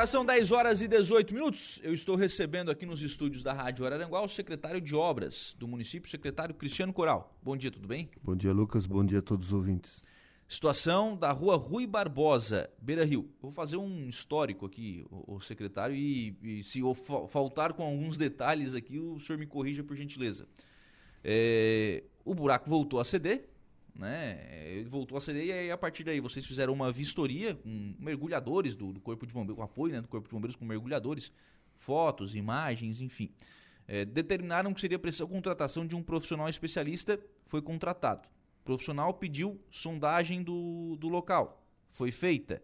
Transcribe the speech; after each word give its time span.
Agora 0.00 0.10
são 0.10 0.24
10 0.24 0.50
horas 0.50 0.80
e 0.80 0.88
18 0.88 1.34
minutos. 1.34 1.78
Eu 1.82 1.92
estou 1.92 2.16
recebendo 2.16 2.70
aqui 2.70 2.86
nos 2.86 3.02
estúdios 3.02 3.42
da 3.42 3.52
Rádio 3.52 3.84
Araranguá 3.84 4.22
o 4.22 4.28
secretário 4.30 4.80
de 4.80 4.96
Obras 4.96 5.54
do 5.58 5.68
município, 5.68 6.08
o 6.08 6.10
secretário 6.10 6.54
Cristiano 6.54 6.90
Coral. 6.90 7.36
Bom 7.42 7.54
dia, 7.54 7.70
tudo 7.70 7.86
bem? 7.86 8.08
Bom 8.24 8.34
dia, 8.34 8.50
Lucas. 8.50 8.86
Bom 8.86 9.04
dia 9.04 9.18
a 9.18 9.22
todos 9.22 9.48
os 9.48 9.52
ouvintes. 9.52 10.02
Situação 10.48 11.14
da 11.14 11.30
rua 11.32 11.58
Rui 11.58 11.86
Barbosa, 11.86 12.70
Beira 12.80 13.04
Rio. 13.04 13.28
vou 13.42 13.52
fazer 13.52 13.76
um 13.76 14.08
histórico 14.08 14.64
aqui, 14.64 15.04
o, 15.10 15.34
o 15.34 15.40
secretário, 15.42 15.94
e, 15.94 16.34
e 16.42 16.64
se 16.64 16.80
faltar 17.28 17.74
com 17.74 17.82
alguns 17.82 18.16
detalhes 18.16 18.74
aqui, 18.74 18.98
o 18.98 19.20
senhor 19.20 19.38
me 19.38 19.46
corrija 19.46 19.84
por 19.84 19.94
gentileza. 19.94 20.48
É, 21.22 22.04
o 22.24 22.34
buraco 22.34 22.70
voltou 22.70 23.00
a 23.00 23.04
ceder, 23.04 23.49
né? 23.94 24.68
Ele 24.76 24.88
voltou 24.88 25.18
a 25.18 25.20
ceder 25.20 25.66
e 25.66 25.70
a 25.70 25.78
partir 25.78 26.04
daí 26.04 26.20
vocês 26.20 26.44
fizeram 26.46 26.72
uma 26.72 26.90
vistoria 26.90 27.54
com 27.54 27.94
mergulhadores 27.98 28.74
do, 28.74 28.92
do 28.92 29.00
Corpo 29.00 29.26
de 29.26 29.32
Bombeiros, 29.32 29.56
com 29.56 29.62
apoio 29.62 29.94
né, 29.94 30.00
do 30.00 30.08
Corpo 30.08 30.28
de 30.28 30.34
Bombeiros 30.34 30.56
com 30.56 30.64
mergulhadores, 30.64 31.32
fotos, 31.76 32.34
imagens, 32.34 33.00
enfim. 33.00 33.30
É, 33.86 34.04
determinaram 34.04 34.72
que 34.72 34.80
seria 34.80 34.98
preciso 34.98 35.24
a 35.24 35.28
contratação 35.28 35.86
de 35.86 35.96
um 35.96 36.02
profissional 36.02 36.48
especialista, 36.48 37.18
foi 37.46 37.60
contratado 37.60 38.28
profissional 38.70 39.14
pediu 39.14 39.60
sondagem 39.70 40.42
do, 40.42 40.96
do 40.96 41.08
local. 41.08 41.66
Foi 41.90 42.12
feita. 42.12 42.62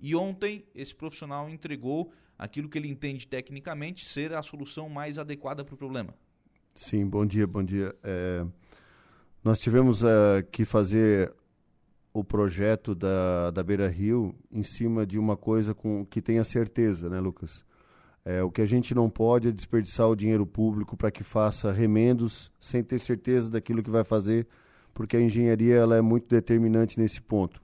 E 0.00 0.14
ontem 0.14 0.64
esse 0.74 0.94
profissional 0.94 1.48
entregou 1.48 2.12
aquilo 2.36 2.68
que 2.68 2.76
ele 2.76 2.88
entende 2.88 3.26
tecnicamente 3.26 4.04
ser 4.04 4.32
a 4.32 4.42
solução 4.42 4.88
mais 4.88 5.18
adequada 5.18 5.64
para 5.64 5.74
o 5.74 5.78
problema. 5.78 6.12
Sim, 6.74 7.06
bom 7.06 7.24
dia, 7.24 7.46
bom 7.46 7.62
dia. 7.62 7.94
É, 8.02 8.44
nós 9.44 9.60
tivemos 9.60 10.02
uh, 10.02 10.42
que 10.50 10.64
fazer 10.64 11.32
o 12.12 12.24
projeto 12.24 12.94
da, 12.94 13.50
da 13.50 13.62
Beira 13.62 13.88
Rio 13.88 14.34
em 14.50 14.62
cima 14.62 15.06
de 15.06 15.18
uma 15.18 15.36
coisa 15.36 15.74
com 15.74 16.06
que 16.06 16.22
tenha 16.22 16.42
certeza, 16.42 17.08
né, 17.10 17.20
Lucas? 17.20 17.64
É, 18.24 18.42
o 18.42 18.50
que 18.50 18.62
a 18.62 18.66
gente 18.66 18.94
não 18.94 19.10
pode 19.10 19.48
é 19.48 19.52
desperdiçar 19.52 20.08
o 20.08 20.16
dinheiro 20.16 20.46
público 20.46 20.96
para 20.96 21.10
que 21.10 21.22
faça 21.22 21.70
remendos 21.70 22.50
sem 22.58 22.82
ter 22.82 22.98
certeza 22.98 23.50
daquilo 23.50 23.82
que 23.82 23.90
vai 23.90 24.02
fazer 24.02 24.46
porque 24.94 25.16
a 25.16 25.20
engenharia 25.20 25.74
ela 25.74 25.96
é 25.96 26.00
muito 26.00 26.28
determinante 26.28 26.98
nesse 26.98 27.20
ponto. 27.20 27.60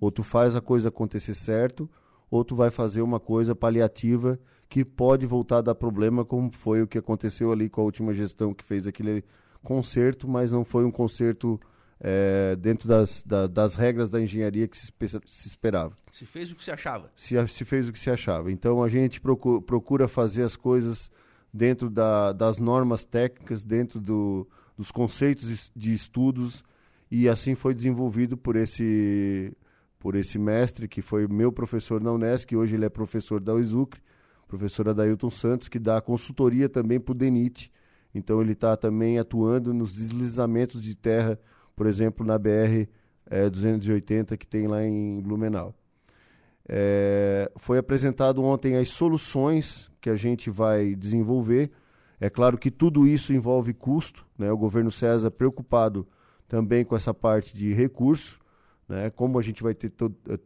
Ou 0.00 0.10
tu 0.10 0.24
faz 0.24 0.56
a 0.56 0.60
coisa 0.60 0.88
acontecer 0.88 1.32
certo, 1.32 1.88
ou 2.28 2.44
tu 2.44 2.56
vai 2.56 2.70
fazer 2.70 3.00
uma 3.02 3.20
coisa 3.20 3.54
paliativa 3.54 4.38
que 4.68 4.84
pode 4.84 5.24
voltar 5.24 5.58
a 5.58 5.62
dar 5.62 5.74
problema, 5.76 6.24
como 6.24 6.50
foi 6.50 6.82
o 6.82 6.88
que 6.88 6.98
aconteceu 6.98 7.52
ali 7.52 7.68
com 7.68 7.80
a 7.80 7.84
última 7.84 8.12
gestão 8.12 8.52
que 8.52 8.64
fez 8.64 8.86
aquele 8.86 9.24
conserto, 9.62 10.28
mas 10.28 10.50
não 10.50 10.64
foi 10.64 10.84
um 10.84 10.90
conserto 10.90 11.58
é, 12.00 12.56
dentro 12.56 12.88
das, 12.88 13.22
da, 13.22 13.46
das 13.46 13.74
regras 13.76 14.08
da 14.08 14.20
engenharia 14.20 14.66
que 14.66 14.76
se, 14.76 14.92
se, 15.26 15.48
esperava. 15.48 15.94
Se 16.10 16.26
fez 16.26 16.50
o 16.50 16.56
que 16.56 16.64
se 16.64 16.70
achava. 16.70 17.10
Se, 17.14 17.48
se 17.48 17.64
fez 17.64 17.88
o 17.88 17.92
que 17.92 17.98
se 17.98 18.10
achava. 18.10 18.50
Então 18.50 18.82
a 18.82 18.88
gente 18.88 19.20
procura, 19.20 19.62
procura 19.62 20.08
fazer 20.08 20.42
as 20.42 20.56
coisas 20.56 21.10
dentro 21.52 21.88
da, 21.88 22.32
das 22.32 22.58
normas 22.58 23.04
técnicas, 23.04 23.62
dentro 23.62 24.00
do, 24.00 24.48
dos 24.76 24.90
conceitos 24.90 25.70
de 25.74 25.92
estudos 25.94 26.64
e 27.10 27.28
assim 27.28 27.54
foi 27.54 27.74
desenvolvido 27.74 28.36
por 28.36 28.56
esse 28.56 29.54
por 29.98 30.16
esse 30.16 30.36
mestre 30.36 30.88
que 30.88 31.00
foi 31.00 31.28
meu 31.28 31.52
professor 31.52 32.00
na 32.00 32.10
Unesc, 32.10 32.56
hoje 32.56 32.74
ele 32.74 32.84
é 32.84 32.88
professor 32.88 33.38
da 33.38 33.54
UISUCRE, 33.54 34.00
professor 34.48 34.88
Adailton 34.88 35.30
Santos, 35.30 35.68
que 35.68 35.78
dá 35.78 36.00
consultoria 36.00 36.68
também 36.68 36.98
para 36.98 37.12
o 37.12 37.14
DENIT. 37.14 37.70
Então 38.14 38.40
ele 38.40 38.52
está 38.52 38.76
também 38.76 39.18
atuando 39.18 39.72
nos 39.72 39.94
deslizamentos 39.94 40.80
de 40.82 40.94
terra, 40.94 41.38
por 41.74 41.86
exemplo, 41.86 42.26
na 42.26 42.38
BR 42.38 42.86
é, 43.26 43.48
280 43.48 44.36
que 44.36 44.46
tem 44.46 44.66
lá 44.66 44.84
em 44.84 45.20
Blumenau. 45.20 45.74
É, 46.68 47.50
foi 47.56 47.78
apresentado 47.78 48.42
ontem 48.42 48.76
as 48.76 48.90
soluções 48.90 49.90
que 50.00 50.10
a 50.10 50.16
gente 50.16 50.50
vai 50.50 50.94
desenvolver. 50.94 51.70
É 52.20 52.30
claro 52.30 52.56
que 52.56 52.70
tudo 52.70 53.06
isso 53.06 53.32
envolve 53.32 53.74
custo, 53.74 54.24
né? 54.38 54.52
O 54.52 54.56
governo 54.56 54.90
César 54.90 55.30
preocupado 55.30 56.06
também 56.46 56.84
com 56.84 56.94
essa 56.94 57.12
parte 57.12 57.56
de 57.56 57.72
recurso, 57.72 58.38
né? 58.88 59.10
Como 59.10 59.38
a 59.38 59.42
gente 59.42 59.62
vai 59.62 59.74
ter 59.74 59.90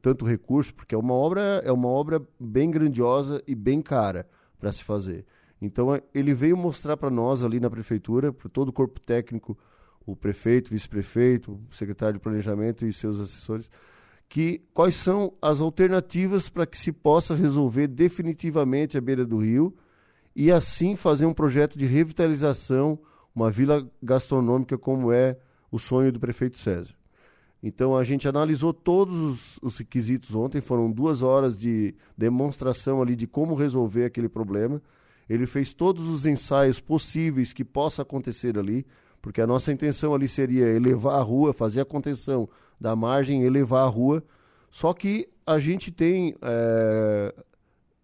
tanto 0.01 0.25
recurso, 0.25 0.73
porque 0.73 0.95
é 0.95 0.99
uma 0.99 1.15
obra 1.15 1.61
é 1.65 1.73
uma 1.73 1.89
obra 1.89 2.23
bem 2.41 2.71
grandiosa 2.71 3.43
e 3.47 3.55
bem 3.55 3.83
cara 3.83 4.27
para 4.59 4.73
se 4.73 4.85
fazer. 4.85 5.27
Então 5.61 5.95
eh, 5.95 6.03
ele 6.15 6.35
veio 6.35 6.57
mostrar 6.57 6.97
para 6.97 7.11
nós 7.11 7.43
ali 7.43 7.59
na 7.61 7.71
prefeitura, 7.71 8.33
para 8.33 8.49
todo 8.49 8.69
o 8.69 8.73
corpo 8.73 9.01
técnico, 9.01 9.57
o 10.05 10.15
prefeito, 10.15 10.71
vice-prefeito, 10.71 11.59
secretário 11.71 12.15
de 12.15 12.23
planejamento 12.23 12.87
e 12.87 12.93
seus 12.93 13.19
assessores, 13.19 13.71
que 14.29 14.63
quais 14.73 14.95
são 14.95 15.33
as 15.41 15.61
alternativas 15.61 16.49
para 16.49 16.67
que 16.67 16.79
se 16.79 16.93
possa 16.93 17.35
resolver 17.35 17.87
definitivamente 17.87 18.97
a 18.97 19.01
beira 19.01 19.25
do 19.25 19.39
rio 19.39 19.75
e 20.35 20.53
assim 20.53 20.95
fazer 20.95 21.27
um 21.27 21.35
projeto 21.35 21.79
de 21.79 21.87
revitalização, 21.87 22.99
uma 23.35 23.51
vila 23.51 23.89
gastronômica 24.03 24.77
como 24.77 25.11
é 25.11 25.39
o 25.71 25.79
sonho 25.79 26.13
do 26.13 26.21
prefeito 26.21 26.59
César. 26.59 26.95
Então 27.63 27.97
a 27.97 28.05
gente 28.05 28.29
analisou 28.29 28.73
todos 28.73 29.17
os, 29.17 29.59
os 29.63 29.79
requisitos 29.79 30.35
ontem, 30.35 30.61
foram 30.61 30.91
duas 30.91 31.23
horas 31.23 31.59
de 31.59 31.95
demonstração 32.17 33.01
ali 33.01 33.17
de 33.17 33.27
como 33.27 33.55
resolver 33.55 34.05
aquele 34.05 34.29
problema. 34.29 34.81
Ele 35.29 35.47
fez 35.47 35.73
todos 35.73 36.09
os 36.09 36.27
ensaios 36.27 36.81
possíveis 36.81 37.53
que 37.53 37.65
possa 37.65 38.03
acontecer 38.03 38.59
ali, 38.59 38.87
porque 39.21 39.41
a 39.41 39.47
nossa 39.47 39.73
intenção 39.73 40.15
ali 40.15 40.29
seria 40.29 40.67
elevar 40.67 41.19
a 41.19 41.23
rua, 41.23 41.53
fazer 41.53 41.81
a 41.81 41.85
contenção 41.85 42.49
da 42.81 42.95
margem, 42.95 43.43
elevar 43.43 43.85
a 43.85 43.89
rua. 43.89 44.23
Só 44.71 44.93
que 44.93 45.29
a 45.45 45.59
gente 45.59 45.91
tem 45.91 46.37
é, 46.43 47.35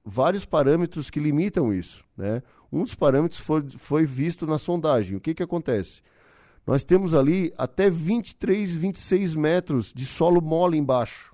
vários 0.04 0.44
parâmetros 0.44 1.10
que 1.10 1.20
limitam 1.20 1.72
isso. 1.72 2.04
Né? 2.16 2.42
Um 2.72 2.82
dos 2.82 2.94
parâmetros 2.94 3.40
foi, 3.40 3.62
foi 3.76 4.04
visto 4.04 4.46
na 4.46 4.58
sondagem. 4.58 5.16
O 5.16 5.20
que, 5.20 5.34
que 5.34 5.42
acontece? 5.42 6.02
Nós 6.66 6.84
temos 6.84 7.14
ali 7.14 7.52
até 7.58 7.90
23, 7.90 8.74
26 8.74 9.34
metros 9.34 9.92
de 9.92 10.06
solo 10.06 10.40
mole 10.40 10.78
embaixo. 10.78 11.31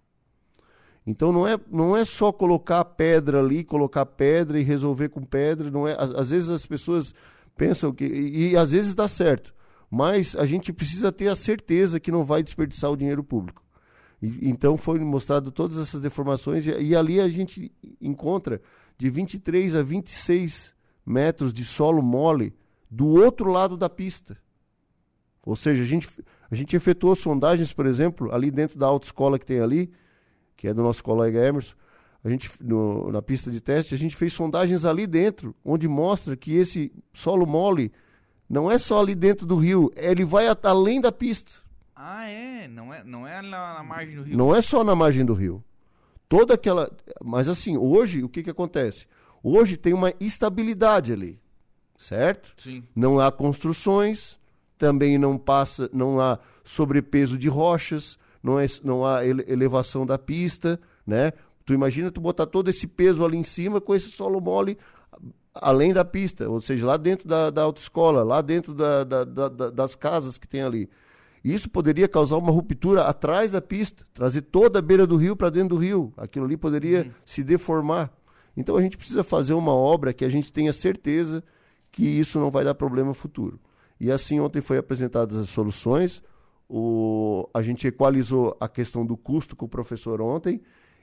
Então 1.09 1.33
não 1.33 1.49
é, 1.49 1.59
não 1.71 1.97
é 1.97 2.05
só 2.05 2.31
colocar 2.31 2.85
pedra 2.85 3.41
ali, 3.41 3.65
colocar 3.65 4.05
pedra 4.05 4.61
e 4.61 4.63
resolver 4.63 5.09
com 5.09 5.23
pedra. 5.23 5.71
Não 5.71 5.89
é, 5.89 5.97
às, 5.99 6.13
às 6.13 6.31
vezes 6.31 6.51
as 6.51 6.67
pessoas 6.67 7.15
pensam 7.57 7.95
que. 7.95 8.05
E, 8.05 8.51
e 8.51 8.57
às 8.59 8.73
vezes 8.73 8.95
dá 8.95 9.09
certo. 9.09 9.55
Mas 9.91 10.37
a 10.37 10.45
gente 10.45 10.71
precisa 10.71 11.11
ter 11.11 11.29
a 11.29 11.35
certeza 11.35 11.99
que 11.99 12.13
não 12.13 12.27
vai 12.27 12.43
desperdiçar 12.43 12.91
o 12.91 12.97
dinheiro 12.97 13.25
público. 13.25 13.63
E, 14.21 14.51
então 14.51 14.77
foi 14.77 14.99
mostrado 14.99 15.51
todas 15.51 15.79
essas 15.79 15.99
deformações 15.99 16.67
e, 16.67 16.79
e, 16.79 16.95
ali 16.95 17.23
a 17.23 17.29
gente 17.31 17.73
encontra 17.99 18.61
de 18.99 19.09
23 19.09 19.77
a 19.77 19.83
26 19.83 20.75
metros 21.07 21.55
de 21.55 21.65
solo 21.65 22.03
mole 22.03 22.55
do 22.91 23.07
outro 23.07 23.51
lado 23.51 23.79
da 23.79 23.89
pista. 23.89 24.37
Ou 25.43 25.57
seja, 25.57 25.81
a 25.81 25.87
gente, 25.87 26.07
a 26.51 26.55
gente 26.55 26.77
efetuou 26.77 27.17
sondagens, 27.17 27.73
por 27.73 27.87
exemplo, 27.87 28.31
ali 28.31 28.51
dentro 28.51 28.79
da 28.79 28.85
autoescola 28.85 29.39
que 29.39 29.47
tem 29.47 29.61
ali, 29.61 29.91
que 30.59 30.67
é 30.67 30.75
do 30.75 30.83
nosso 30.83 31.03
colega 31.03 31.47
Emerson, 31.47 31.75
a 32.23 32.29
gente, 32.29 32.51
no, 32.61 33.13
na 33.13 33.23
pista 33.23 33.49
de 33.49 33.61
teste, 33.61 33.95
a 33.95 33.97
gente 33.97 34.17
fez 34.17 34.33
sondagens 34.33 34.85
ali 34.85 35.07
dentro, 35.07 35.55
onde 35.65 35.87
mostra 35.87 36.37
que 36.37 36.55
esse 36.57 36.93
solo 37.13 37.47
mole 37.47 37.93
não 38.51 38.69
é 38.71 38.77
só 38.77 38.99
ali 38.99 39.15
dentro 39.15 39.47
do 39.47 39.55
rio, 39.55 39.91
ele 39.97 40.25
vai 40.25 40.47
além 40.65 41.01
da 41.01 41.13
pista. 41.13 41.53
Ah, 41.95 42.29
é? 42.29 42.67
Não 42.67 42.93
é, 42.93 43.05
não 43.05 43.27
é 43.27 43.41
na, 43.41 43.75
na 43.75 43.83
margem 43.85 44.17
do 44.17 44.23
rio? 44.23 44.37
Não 44.37 44.55
é 44.55 44.61
só 44.61 44.83
na 44.83 44.97
margem 44.97 45.25
do 45.25 45.33
rio. 45.33 45.63
Toda 46.29 46.55
aquela. 46.55 46.91
Mas 47.25 47.49
assim, 47.49 47.77
hoje, 47.77 48.25
o 48.25 48.29
que, 48.29 48.43
que 48.43 48.51
acontece? 48.51 49.07
Hoje 49.43 49.77
tem 49.77 49.95
uma 49.95 50.13
estabilidade 50.19 51.13
ali, 51.13 51.41
certo? 51.97 52.53
Sim. 52.57 52.83
Não 52.95 53.21
há 53.21 53.31
construções, 53.31 54.41
também 54.77 55.19
não 55.19 55.39
passa, 55.39 55.89
não 55.93 56.21
há 56.21 56.39
sobrepeso 56.65 57.39
de 57.39 57.49
rochas, 57.49 58.19
não, 58.43 58.59
é, 58.59 58.67
não 58.85 59.05
há 59.05 59.25
elevação 59.27 60.07
da 60.07 60.19
pista, 60.19 60.81
né? 61.07 61.33
Tu 61.65 61.75
imagina 61.75 62.11
tu 62.11 62.21
botar 62.21 62.47
todo 62.47 62.69
esse 62.69 62.87
peso 62.87 63.25
ali 63.25 63.37
em 63.37 63.45
cima 63.45 63.81
com 63.81 63.95
esse 63.95 64.11
solo 64.11 64.41
mole 64.41 64.79
além 65.61 65.93
da 65.93 66.05
pista, 66.05 66.49
ou 66.49 66.61
seja, 66.61 66.87
lá 66.87 66.97
dentro 66.97 67.27
da, 67.29 67.51
da 67.51 67.63
autoescola, 67.63 68.23
lá 68.23 68.41
dentro 68.41 68.75
da, 68.75 69.05
da, 69.05 69.25
da, 69.25 69.49
das 69.49 69.95
casas 69.95 70.39
que 70.39 70.47
tem 70.47 70.63
ali. 70.63 70.89
Isso 71.45 71.71
poderia 71.71 72.09
causar 72.09 72.37
uma 72.37 72.51
ruptura 72.51 73.03
atrás 73.05 73.53
da 73.53 73.61
pista, 73.61 74.05
trazer 74.13 74.43
toda 74.43 74.79
a 74.79 74.83
beira 74.83 75.07
do 75.07 75.17
rio 75.17 75.37
para 75.37 75.51
dentro 75.51 75.71
do 75.71 75.77
rio. 75.77 76.13
Aquilo 76.17 76.45
ali 76.45 76.57
poderia 76.57 77.03
uhum. 77.03 77.11
se 77.25 77.45
deformar. 77.45 78.13
Então 78.57 78.77
a 78.77 78.83
gente 78.83 78.97
precisa 78.97 79.23
fazer 79.23 79.55
uma 79.55 79.73
obra 79.73 80.13
que 80.13 80.25
a 80.25 80.29
gente 80.29 80.53
tenha 80.53 80.73
certeza 80.73 81.43
que 81.93 82.05
isso 82.05 82.39
não 82.39 82.51
vai 82.51 82.65
dar 82.65 82.75
problema 82.75 83.15
futuro. 83.15 83.59
E 84.01 84.11
assim 84.11 84.41
ontem 84.41 84.61
foi 84.61 84.79
apresentadas 84.79 85.37
as 85.37 85.49
soluções. 85.49 86.23
O, 86.69 87.49
a 87.55 87.63
gente 87.63 87.87
equalizou 87.87 88.57
a 88.61 88.69
questão 88.69 89.07
do 89.07 89.17
custo 89.17 89.57
com 89.57 89.65
o 89.65 89.69
professor 89.69 90.21
ontem 90.21 90.61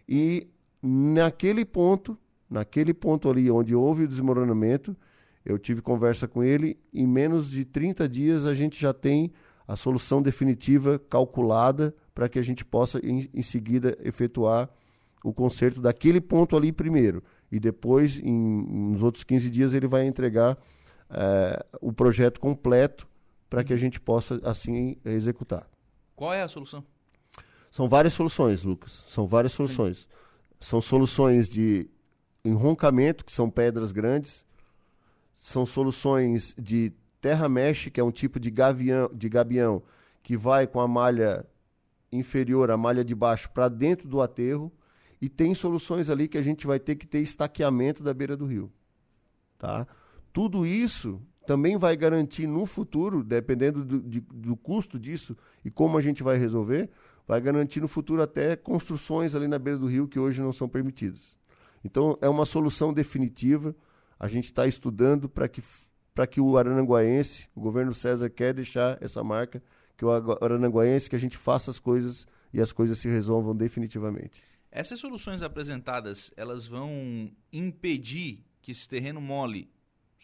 e 0.07 0.47
naquele 0.81 1.65
ponto, 1.65 2.17
naquele 2.49 2.93
ponto 2.93 3.29
ali 3.29 3.49
onde 3.49 3.73
houve 3.73 4.03
o 4.03 4.07
desmoronamento, 4.07 4.95
eu 5.43 5.57
tive 5.57 5.81
conversa 5.81 6.27
com 6.27 6.43
ele, 6.43 6.77
em 6.93 7.07
menos 7.07 7.49
de 7.49 7.65
30 7.65 8.07
dias 8.07 8.45
a 8.45 8.53
gente 8.53 8.79
já 8.79 8.93
tem 8.93 9.31
a 9.67 9.75
solução 9.75 10.21
definitiva 10.21 10.99
calculada 11.09 11.95
para 12.13 12.29
que 12.29 12.37
a 12.37 12.41
gente 12.41 12.63
possa 12.63 12.99
em, 13.03 13.27
em 13.33 13.41
seguida 13.41 13.97
efetuar 14.03 14.69
o 15.23 15.33
conserto 15.33 15.81
daquele 15.81 16.21
ponto 16.21 16.55
ali 16.55 16.71
primeiro. 16.71 17.23
e 17.51 17.59
depois, 17.59 18.19
em, 18.19 18.91
nos 18.91 19.01
outros 19.01 19.23
15 19.23 19.49
dias, 19.49 19.73
ele 19.73 19.87
vai 19.87 20.05
entregar 20.05 20.57
é, 21.09 21.65
o 21.81 21.91
projeto 21.91 22.39
completo 22.39 23.07
para 23.49 23.63
que 23.63 23.73
a 23.73 23.77
gente 23.77 23.99
possa, 23.99 24.39
assim, 24.43 24.97
executar. 25.05 25.67
Qual 26.15 26.33
é 26.33 26.41
a 26.41 26.47
solução? 26.47 26.83
São 27.69 27.89
várias 27.89 28.13
soluções, 28.13 28.63
Lucas. 28.63 29.03
São 29.07 29.27
várias 29.27 29.51
soluções. 29.51 29.99
Sim. 29.99 30.07
São 30.59 30.81
soluções 30.81 31.49
de 31.49 31.89
enroncamento, 32.43 33.25
que 33.25 33.31
são 33.31 33.49
pedras 33.49 33.91
grandes. 33.91 34.45
São 35.35 35.65
soluções 35.65 36.55
de 36.57 36.93
terra 37.19 37.49
mesh, 37.49 37.89
que 37.89 37.99
é 37.99 38.03
um 38.03 38.11
tipo 38.11 38.39
de 38.39 38.49
gavião, 38.49 39.09
de 39.13 39.27
gabião 39.27 39.83
que 40.23 40.37
vai 40.37 40.65
com 40.65 40.79
a 40.79 40.87
malha 40.87 41.45
inferior, 42.11 42.71
a 42.71 42.77
malha 42.77 43.03
de 43.03 43.13
baixo, 43.13 43.49
para 43.51 43.67
dentro 43.67 44.07
do 44.07 44.21
aterro. 44.21 44.71
E 45.21 45.27
tem 45.27 45.53
soluções 45.53 46.09
ali 46.09 46.27
que 46.27 46.37
a 46.37 46.41
gente 46.41 46.65
vai 46.65 46.79
ter 46.79 46.95
que 46.95 47.05
ter 47.05 47.19
estaqueamento 47.19 48.01
da 48.01 48.13
beira 48.13 48.37
do 48.37 48.45
rio. 48.45 48.71
Tá? 49.57 49.87
Tudo 50.31 50.65
isso 50.65 51.21
também 51.45 51.77
vai 51.77 51.95
garantir 51.95 52.47
no 52.47 52.65
futuro, 52.65 53.23
dependendo 53.23 53.83
do, 53.83 54.01
de, 54.01 54.19
do 54.19 54.55
custo 54.55 54.99
disso 54.99 55.35
e 55.63 55.71
como 55.71 55.97
a 55.97 56.01
gente 56.01 56.23
vai 56.23 56.37
resolver, 56.37 56.89
vai 57.27 57.41
garantir 57.41 57.81
no 57.81 57.87
futuro 57.87 58.21
até 58.21 58.55
construções 58.55 59.35
ali 59.35 59.47
na 59.47 59.57
beira 59.57 59.79
do 59.79 59.87
rio 59.87 60.07
que 60.07 60.19
hoje 60.19 60.41
não 60.41 60.53
são 60.53 60.67
permitidas. 60.67 61.35
Então, 61.83 62.17
é 62.21 62.27
uma 62.27 62.45
solução 62.45 62.93
definitiva. 62.93 63.75
A 64.19 64.27
gente 64.27 64.45
está 64.45 64.65
estudando 64.65 65.29
para 65.29 65.47
que, 65.47 65.61
que 66.31 66.41
o 66.41 66.57
arananguaense, 66.57 67.47
o 67.55 67.61
governo 67.61 67.93
César 67.93 68.29
quer 68.29 68.53
deixar 68.53 68.97
essa 69.01 69.23
marca, 69.23 69.61
que 69.97 70.03
o 70.03 70.09
arananguaense, 70.11 71.09
que 71.09 71.15
a 71.15 71.19
gente 71.19 71.37
faça 71.37 71.71
as 71.71 71.79
coisas 71.79 72.27
e 72.51 72.59
as 72.59 72.71
coisas 72.71 72.97
se 72.97 73.07
resolvam 73.07 73.55
definitivamente. 73.55 74.43
Essas 74.71 74.99
soluções 74.99 75.41
apresentadas, 75.41 76.31
elas 76.35 76.67
vão 76.67 77.31
impedir 77.51 78.43
que 78.61 78.71
esse 78.71 78.89
terreno 78.89 79.21
mole, 79.21 79.69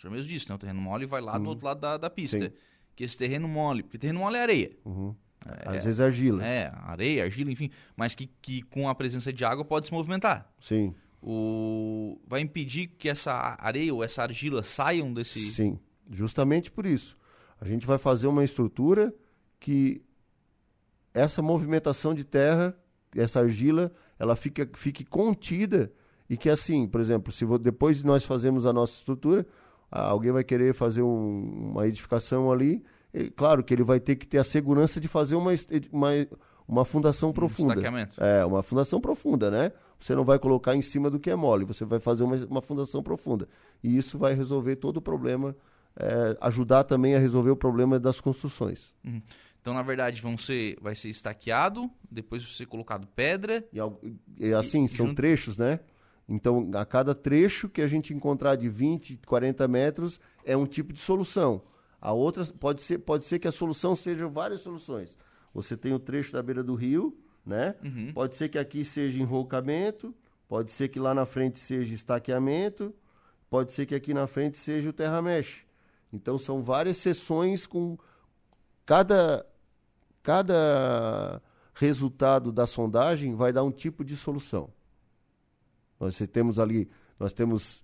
o 0.02 0.08
senhor 0.08 0.14
mesmo 0.14 0.28
disse, 0.28 0.50
né? 0.50 0.56
o 0.56 0.58
terreno 0.58 0.82
mole 0.82 1.06
vai 1.06 1.22
lá 1.22 1.38
uhum. 1.38 1.44
do 1.44 1.50
outro 1.50 1.66
lado 1.66 1.80
da, 1.80 1.96
da 1.96 2.10
pista, 2.10 2.40
Sim. 2.40 2.52
que 2.96 3.04
esse 3.04 3.16
terreno 3.16 3.48
mole, 3.48 3.84
porque 3.84 4.00
terreno 4.00 4.20
mole 4.20 4.36
é 4.36 4.42
areia. 4.42 4.72
Uhum. 4.84 5.16
É, 5.46 5.78
Às 5.78 5.86
vezes 5.86 6.00
é 6.00 6.06
argila. 6.06 6.44
É, 6.44 6.72
areia, 6.76 7.24
argila, 7.24 7.52
enfim. 7.52 7.70
Mas 7.96 8.16
que, 8.16 8.28
que 8.42 8.64
com 8.64 8.90
a 8.90 8.96
presença 8.96 9.32
de 9.32 9.46
água 9.46 9.64
pode 9.64 9.86
se 9.86 9.94
movimentar. 9.94 10.52
Sim. 10.60 10.96
O... 11.22 12.20
Vai 12.28 12.42
impedir 12.42 12.88
que 12.88 13.10
essa 13.10 13.56
areia 13.60 13.94
ou 13.94 14.04
essa 14.04 14.24
argila 14.24 14.64
saiam 14.64 15.14
desse. 15.14 15.40
Sim, 15.52 15.78
justamente 16.10 16.72
por 16.72 16.88
isso. 16.88 17.16
A 17.60 17.66
gente 17.66 17.86
vai 17.86 18.00
fazer 18.00 18.26
uma 18.26 18.44
estrutura 18.44 19.14
que 19.60 20.02
essa 21.14 21.44
movimentação 21.44 22.16
de 22.16 22.24
terra, 22.24 22.76
essa 23.16 23.40
argila, 23.40 23.92
ela 24.18 24.36
fica, 24.36 24.68
fique 24.74 25.06
contida 25.06 25.92
e 26.28 26.38
que 26.38 26.50
assim, 26.50 26.88
por 26.88 27.00
exemplo, 27.00 27.32
se 27.32 27.46
depois 27.60 27.98
de 27.98 28.06
nós 28.06 28.26
fazermos 28.26 28.66
a 28.66 28.74
nossa 28.74 28.94
estrutura, 28.94 29.46
alguém 29.92 30.32
vai 30.32 30.44
querer 30.44 30.74
fazer 30.74 31.02
um, 31.02 31.72
uma 31.72 31.88
edificação 31.88 32.52
ali 32.52 32.84
claro 33.36 33.64
que 33.64 33.74
ele 33.74 33.84
vai 33.84 34.00
ter 34.00 34.16
que 34.16 34.26
ter 34.26 34.38
a 34.38 34.44
segurança 34.44 35.00
de 35.00 35.08
fazer 35.08 35.36
uma, 35.36 35.52
uma, 35.92 36.10
uma 36.68 36.86
fundação 36.86 37.30
um 37.30 37.34
profunda. 37.34 37.76
É, 38.18 38.46
uma 38.46 38.64
fundação 38.64 39.02
profunda, 39.02 39.52
né? 39.52 39.72
Você 40.00 40.16
não 40.16 40.24
vai 40.24 40.40
colocar 40.40 40.76
em 40.76 40.82
cima 40.82 41.10
do 41.10 41.20
que 41.20 41.30
é 41.30 41.36
mole, 41.36 41.66
você 41.66 41.86
vai 41.86 42.00
fazer 42.00 42.24
uma, 42.24 42.36
uma 42.48 42.62
fundação 42.62 43.04
profunda. 43.04 43.48
E 43.84 43.96
isso 43.96 44.18
vai 44.18 44.34
resolver 44.34 44.78
todo 44.78 44.98
o 44.98 45.02
problema, 45.02 45.56
é, 45.96 46.38
ajudar 46.42 46.84
também 46.86 47.16
a 47.16 47.20
resolver 47.20 47.52
o 47.52 47.56
problema 47.56 48.00
das 48.00 48.20
construções. 48.20 48.94
Uhum. 49.06 49.22
Então, 49.62 49.76
na 49.76 49.84
verdade, 49.84 50.20
vão 50.20 50.36
ser, 50.40 50.76
vai 50.82 50.96
ser 50.96 51.10
estaqueado, 51.10 51.88
depois 52.10 52.42
vai 52.42 52.52
ser 52.52 52.66
colocado 52.66 53.06
pedra. 53.16 53.64
E, 53.72 53.78
e 54.40 54.54
assim, 54.56 54.86
e, 54.86 54.90
são 54.90 55.08
junto... 55.08 55.18
trechos, 55.18 55.56
né? 55.56 55.80
Então, 56.34 56.72
a 56.76 56.86
cada 56.86 57.14
trecho 57.14 57.68
que 57.68 57.82
a 57.82 57.88
gente 57.88 58.14
encontrar 58.14 58.56
de 58.56 58.70
20, 58.70 59.20
40 59.28 59.68
metros 59.68 60.18
é 60.46 60.56
um 60.56 60.66
tipo 60.66 60.94
de 60.94 61.00
solução. 61.02 61.62
A 62.00 62.14
outra 62.14 62.46
pode 62.58 62.82
ser, 62.82 63.00
pode 63.00 63.26
ser 63.26 63.38
que 63.38 63.50
a 63.50 63.52
solução 63.52 63.98
seja 63.98 64.30
várias 64.30 64.62
soluções. 64.62 65.18
Você 65.54 65.76
tem 65.76 65.94
o 65.94 66.00
trecho 66.00 66.32
da 66.32 66.42
beira 66.42 66.64
do 66.64 66.74
rio, 66.74 67.20
né? 67.46 67.76
Uhum. 67.84 68.14
Pode 68.14 68.38
ser 68.38 68.48
que 68.48 68.58
aqui 68.58 68.86
seja 68.86 69.22
enrolcamento, 69.22 70.16
pode 70.48 70.72
ser 70.72 70.88
que 70.88 71.02
lá 71.02 71.14
na 71.14 71.26
frente 71.26 71.60
seja 71.60 71.94
estaqueamento, 71.94 72.96
pode 73.50 73.74
ser 73.74 73.86
que 73.86 73.94
aqui 73.94 74.14
na 74.14 74.26
frente 74.26 74.58
seja 74.58 74.90
o 74.90 74.94
terra 74.94 75.22
mesh. 75.22 75.66
Então 76.14 76.40
são 76.40 76.64
várias 76.64 76.96
sessões 76.96 77.68
com 77.68 77.98
cada 78.86 79.46
cada 80.24 81.42
resultado 81.74 82.54
da 82.54 82.66
sondagem 82.66 83.36
vai 83.36 83.52
dar 83.52 83.64
um 83.66 83.72
tipo 83.72 84.06
de 84.06 84.16
solução. 84.16 84.70
Nós 86.02 86.18
temos 86.18 86.58
ali, 86.58 86.90
nós 87.20 87.32
temos 87.32 87.84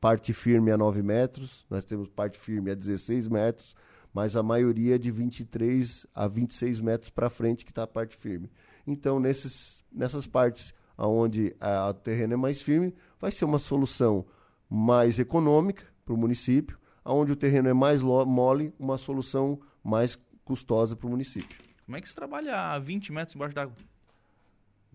parte 0.00 0.32
firme 0.32 0.72
a 0.72 0.76
9 0.78 1.02
metros, 1.02 1.66
nós 1.68 1.84
temos 1.84 2.08
parte 2.08 2.38
firme 2.38 2.70
a 2.70 2.74
16 2.74 3.28
metros, 3.28 3.76
mas 4.12 4.34
a 4.34 4.42
maioria 4.42 4.94
é 4.94 4.98
de 4.98 5.10
23 5.10 6.06
a 6.14 6.26
26 6.26 6.80
metros 6.80 7.10
para 7.10 7.28
frente 7.28 7.64
que 7.64 7.70
está 7.70 7.82
a 7.82 7.86
parte 7.86 8.16
firme. 8.16 8.50
Então, 8.86 9.20
nesses, 9.20 9.84
nessas 9.92 10.26
partes 10.26 10.72
onde 10.96 11.54
o 11.60 11.92
terreno 11.92 12.32
é 12.32 12.36
mais 12.36 12.62
firme, 12.62 12.94
vai 13.20 13.30
ser 13.30 13.44
uma 13.44 13.58
solução 13.58 14.24
mais 14.68 15.18
econômica 15.18 15.84
para 16.06 16.14
o 16.14 16.16
município, 16.16 16.78
onde 17.04 17.32
o 17.32 17.36
terreno 17.36 17.68
é 17.68 17.74
mais 17.74 18.02
mole, 18.02 18.72
uma 18.78 18.96
solução 18.96 19.60
mais 19.84 20.18
custosa 20.42 20.96
para 20.96 21.06
o 21.06 21.10
município. 21.10 21.58
Como 21.84 21.96
é 21.96 22.00
que 22.00 22.08
se 22.08 22.14
trabalha 22.14 22.72
a 22.72 22.78
20 22.78 23.12
metros 23.12 23.36
embaixo 23.36 23.54
d'água? 23.54 23.74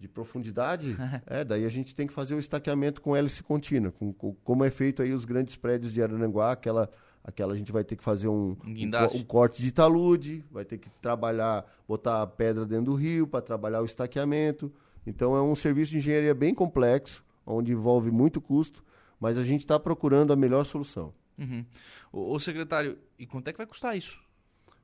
De 0.02 0.08
profundidade, 0.08 0.98
é, 1.28 1.44
daí 1.44 1.64
a 1.64 1.70
gente 1.70 1.94
tem 1.94 2.08
que 2.08 2.14
fazer 2.14 2.34
o 2.34 2.40
estaqueamento 2.40 3.00
com 3.02 3.16
hélice 3.16 3.44
contínua, 3.44 3.92
com, 3.92 4.12
com, 4.12 4.34
como 4.44 4.64
é 4.64 4.72
feito 4.72 5.04
aí 5.04 5.14
os 5.14 5.26
grandes 5.26 5.56
prédios 5.56 5.94
de 5.94 6.02
Arananguá, 6.02 6.52
aquela, 6.52 6.90
aquela 7.24 7.54
a 7.54 7.56
gente 7.56 7.72
vai 7.72 7.84
ter 7.84 7.96
que 7.96 8.04
fazer 8.04 8.28
um, 8.28 8.58
um, 8.66 9.18
um, 9.18 9.24
corte 9.24 9.62
de 9.62 9.72
talude, 9.72 10.44
vai 10.50 10.66
ter 10.66 10.80
que 10.80 10.90
trabalhar, 11.02 11.64
botar 11.88 12.24
a 12.24 12.28
pedra 12.28 12.66
dentro 12.66 12.86
do 12.86 12.96
rio 12.96 13.28
para 13.28 13.42
trabalhar 13.42 13.82
o 13.82 13.86
estaqueamento. 13.86 14.74
Então 15.06 15.36
é 15.36 15.42
um 15.42 15.56
serviço 15.56 15.92
de 15.92 16.00
engenharia 16.00 16.34
bem 16.34 16.54
complexo, 16.54 17.24
onde 17.46 17.72
envolve 17.72 18.10
muito 18.10 18.42
custo, 18.42 18.84
mas 19.20 19.38
a 19.38 19.44
gente 19.44 19.62
está 19.62 19.80
procurando 19.80 20.34
a 20.34 20.36
melhor 20.36 20.64
solução. 20.64 21.14
Uhum. 21.38 21.64
O, 22.12 22.36
o 22.36 22.40
secretário, 22.40 22.98
e 23.20 23.28
quanto 23.28 23.48
é 23.48 23.52
que 23.52 23.58
vai 23.58 23.68
custar 23.68 23.96
isso? 23.96 24.20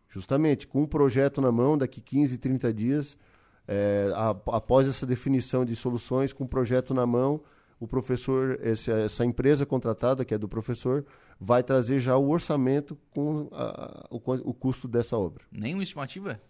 Justamente, 0.08 0.68
com 0.68 0.84
um 0.84 0.86
projeto 0.86 1.42
na 1.42 1.52
mão, 1.52 1.76
daqui 1.76 2.02
15, 2.02 2.38
30 2.38 2.72
dias, 2.72 3.18
é, 3.68 4.12
a, 4.16 4.30
após 4.56 4.88
essa 4.88 5.06
definição 5.06 5.66
de 5.66 5.76
soluções, 5.76 6.32
com 6.32 6.46
o 6.46 6.48
projeto 6.48 6.94
na 6.94 7.06
mão, 7.06 7.42
o 7.80 7.88
professor, 7.88 8.60
esse, 8.64 8.92
essa 8.92 9.26
empresa 9.26 9.66
contratada, 9.66 10.26
que 10.26 10.34
é 10.34 10.38
do 10.38 10.48
professor, 10.48 11.06
vai 11.40 11.62
trazer 11.62 12.00
já 12.00 12.18
o 12.18 12.30
orçamento 12.30 12.98
com 13.12 13.50
a, 13.52 14.08
o, 14.10 14.18
o, 14.18 14.54
custo 14.54 14.88
dessa 14.88 15.18
obra. 15.18 15.44
Nenhuma 15.52 15.84
estimativa? 15.84 16.42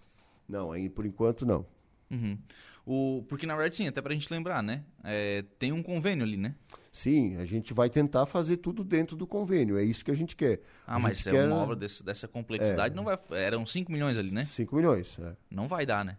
Não, 0.47 0.71
aí 0.71 0.89
por 0.89 1.05
enquanto 1.05 1.45
não. 1.45 1.65
Uhum. 2.09 2.37
O, 2.85 3.25
porque 3.27 3.45
na 3.45 3.53
verdade 3.53 3.75
sim, 3.75 3.87
até 3.87 4.01
para 4.01 4.13
a 4.13 4.15
gente 4.15 4.31
lembrar, 4.31 4.63
né? 4.63 4.85
É, 5.03 5.43
tem 5.59 5.73
um 5.73 5.83
convênio 5.83 6.23
ali, 6.23 6.37
né? 6.37 6.55
Sim, 6.89 7.35
a 7.35 7.43
gente 7.43 7.73
vai 7.73 7.89
tentar 7.89 8.25
fazer 8.25 8.57
tudo 8.57 8.81
dentro 8.81 9.17
do 9.17 9.27
convênio, 9.27 9.77
é 9.77 9.83
isso 9.83 10.05
que 10.05 10.11
a 10.11 10.15
gente 10.15 10.37
quer. 10.37 10.61
Ah, 10.85 10.95
a 10.95 10.99
mas 10.99 11.27
é 11.27 11.31
quer... 11.31 11.47
uma 11.47 11.57
obra 11.57 11.75
desse, 11.75 12.01
dessa 12.01 12.29
complexidade, 12.29 12.93
é, 12.93 12.95
não 12.95 13.03
vai. 13.03 13.19
Eram 13.31 13.65
5 13.65 13.91
milhões 13.91 14.17
ali, 14.17 14.31
né? 14.31 14.45
5 14.45 14.73
milhões, 14.73 15.19
é. 15.19 15.35
Não 15.51 15.67
vai 15.67 15.85
dar, 15.85 16.05
né? 16.05 16.17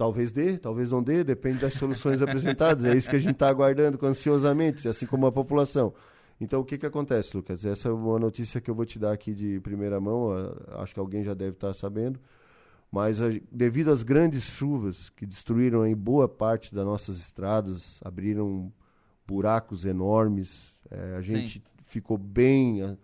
Talvez 0.00 0.32
dê, 0.32 0.56
talvez 0.56 0.90
não 0.90 1.02
dê, 1.02 1.22
depende 1.22 1.58
das 1.58 1.74
soluções 1.74 2.22
apresentadas. 2.22 2.86
É 2.86 2.96
isso 2.96 3.10
que 3.10 3.16
a 3.16 3.18
gente 3.18 3.34
está 3.34 3.50
aguardando 3.50 3.98
ansiosamente, 4.06 4.88
assim 4.88 5.04
como 5.04 5.26
a 5.26 5.30
população. 5.30 5.92
Então, 6.40 6.62
o 6.62 6.64
que, 6.64 6.78
que 6.78 6.86
acontece, 6.86 7.36
Lucas? 7.36 7.66
Essa 7.66 7.90
é 7.90 7.92
uma 7.92 8.18
notícia 8.18 8.62
que 8.62 8.70
eu 8.70 8.74
vou 8.74 8.86
te 8.86 8.98
dar 8.98 9.12
aqui 9.12 9.34
de 9.34 9.60
primeira 9.60 10.00
mão, 10.00 10.30
acho 10.78 10.94
que 10.94 11.00
alguém 11.00 11.22
já 11.22 11.34
deve 11.34 11.50
estar 11.50 11.66
tá 11.66 11.74
sabendo. 11.74 12.18
Mas, 12.90 13.18
devido 13.52 13.90
às 13.90 14.02
grandes 14.02 14.44
chuvas 14.44 15.10
que 15.10 15.26
destruíram 15.26 15.86
em 15.86 15.94
boa 15.94 16.26
parte 16.26 16.74
das 16.74 16.86
nossas 16.86 17.18
estradas, 17.18 18.00
abriram 18.02 18.72
buracos 19.28 19.84
enormes, 19.84 20.80
é, 20.90 21.16
a 21.18 21.20
gente 21.20 21.58
Sim. 21.58 21.62
ficou 21.84 22.16
bem, 22.16 22.96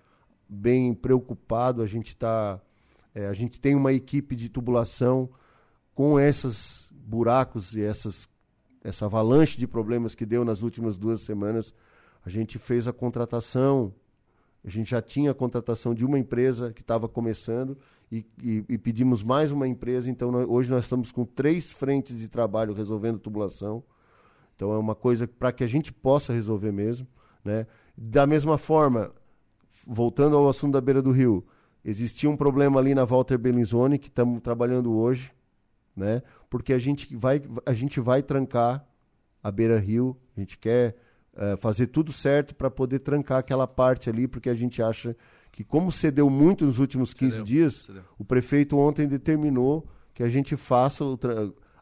bem 0.48 0.94
preocupado. 0.94 1.82
A 1.82 1.86
gente, 1.86 2.16
tá, 2.16 2.58
é, 3.14 3.26
a 3.26 3.34
gente 3.34 3.60
tem 3.60 3.74
uma 3.74 3.92
equipe 3.92 4.34
de 4.34 4.48
tubulação 4.48 5.28
com 5.94 6.18
essas 6.18 6.85
buracos 7.06 7.76
e 7.76 7.82
essas, 7.82 8.28
essa 8.82 9.06
avalanche 9.06 9.56
de 9.56 9.66
problemas 9.66 10.14
que 10.14 10.26
deu 10.26 10.44
nas 10.44 10.62
últimas 10.62 10.98
duas 10.98 11.20
semanas, 11.20 11.72
a 12.24 12.28
gente 12.28 12.58
fez 12.58 12.88
a 12.88 12.92
contratação. 12.92 13.94
A 14.64 14.68
gente 14.68 14.90
já 14.90 15.00
tinha 15.00 15.30
a 15.30 15.34
contratação 15.34 15.94
de 15.94 16.04
uma 16.04 16.18
empresa 16.18 16.72
que 16.72 16.80
estava 16.80 17.08
começando 17.08 17.78
e, 18.10 18.26
e, 18.42 18.64
e, 18.68 18.78
pedimos 18.78 19.22
mais 19.22 19.52
uma 19.52 19.68
empresa. 19.68 20.10
Então, 20.10 20.32
nós, 20.32 20.46
hoje 20.48 20.70
nós 20.70 20.84
estamos 20.84 21.12
com 21.12 21.24
três 21.24 21.72
frentes 21.72 22.18
de 22.18 22.28
trabalho 22.28 22.74
resolvendo 22.74 23.20
tubulação. 23.20 23.84
Então, 24.56 24.72
é 24.72 24.78
uma 24.78 24.94
coisa 24.96 25.28
para 25.28 25.52
que 25.52 25.62
a 25.62 25.66
gente 25.68 25.92
possa 25.92 26.32
resolver 26.32 26.72
mesmo. 26.72 27.06
Né? 27.44 27.66
Da 27.96 28.26
mesma 28.26 28.58
forma, 28.58 29.12
voltando 29.86 30.36
ao 30.36 30.48
assunto 30.48 30.72
da 30.72 30.80
beira 30.80 31.00
do 31.00 31.12
rio, 31.12 31.46
existia 31.84 32.28
um 32.28 32.36
problema 32.36 32.80
ali 32.80 32.92
na 32.92 33.04
Walter 33.04 33.38
Bellinzone, 33.38 34.00
que 34.00 34.08
estamos 34.08 34.40
trabalhando 34.40 34.92
hoje 34.92 35.30
né? 35.96 36.22
Porque 36.48 36.72
a 36.72 36.78
gente 36.78 37.14
vai, 37.16 37.42
a 37.64 37.72
gente 37.72 37.98
vai 38.00 38.22
trancar 38.22 38.84
a 39.42 39.50
Beira 39.50 39.78
Rio, 39.78 40.16
a 40.36 40.40
gente 40.40 40.56
quer 40.58 40.96
é, 41.36 41.56
fazer 41.56 41.88
tudo 41.88 42.12
certo 42.12 42.54
para 42.54 42.70
poder 42.70 43.00
trancar 43.00 43.38
aquela 43.38 43.66
parte 43.66 44.08
ali, 44.08 44.26
porque 44.26 44.48
a 44.48 44.54
gente 44.54 44.82
acha 44.82 45.16
que, 45.52 45.62
como 45.64 45.90
cedeu 45.92 46.28
muito 46.30 46.64
nos 46.64 46.78
últimos 46.78 47.12
15 47.14 47.30
Cedeu, 47.32 47.44
dias, 47.44 47.74
cedeu. 47.86 48.02
o 48.18 48.24
prefeito 48.24 48.76
ontem 48.76 49.06
determinou 49.08 49.86
que 50.14 50.22
a 50.22 50.28
gente 50.28 50.56
faça, 50.56 51.04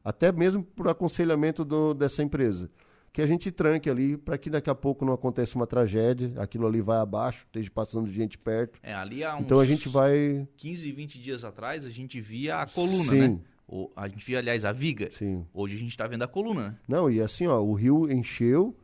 até 0.02 0.30
mesmo 0.32 0.62
por 0.62 0.88
aconselhamento 0.88 1.64
do- 1.64 1.94
dessa 1.94 2.22
empresa, 2.22 2.70
que 3.12 3.22
a 3.22 3.26
gente 3.26 3.50
tranque 3.52 3.88
ali 3.88 4.16
para 4.16 4.36
que 4.36 4.50
daqui 4.50 4.68
a 4.68 4.74
pouco 4.74 5.04
não 5.04 5.12
aconteça 5.12 5.56
uma 5.56 5.66
tragédia, 5.68 6.32
aquilo 6.36 6.66
ali 6.66 6.80
vai 6.80 6.98
abaixo, 6.98 7.44
esteja 7.46 7.70
passando 7.70 8.10
gente 8.10 8.36
perto. 8.36 8.78
É, 8.82 8.92
ali 8.92 9.22
há 9.22 9.36
uns 9.36 9.42
Então 9.42 9.60
a 9.60 9.64
gente 9.64 9.88
vai. 9.88 10.48
15, 10.56 10.90
20 10.90 11.20
dias 11.20 11.44
atrás, 11.44 11.86
a 11.86 11.90
gente 11.90 12.20
via 12.20 12.56
a 12.56 12.66
coluna, 12.66 13.04
Sim. 13.12 13.18
né? 13.28 13.38
O- 13.66 13.90
a 13.96 14.06
gente 14.08 14.24
via, 14.26 14.38
aliás, 14.38 14.64
a 14.64 14.72
viga. 14.72 15.10
Sim. 15.10 15.46
Hoje 15.52 15.74
a 15.74 15.78
gente 15.78 15.96
tá 15.96 16.06
vendo 16.06 16.22
a 16.22 16.28
coluna, 16.28 16.68
né? 16.70 16.76
Não, 16.88 17.10
e 17.10 17.20
assim, 17.20 17.46
ó, 17.46 17.60
o 17.60 17.72
rio 17.74 18.10
encheu 18.10 18.76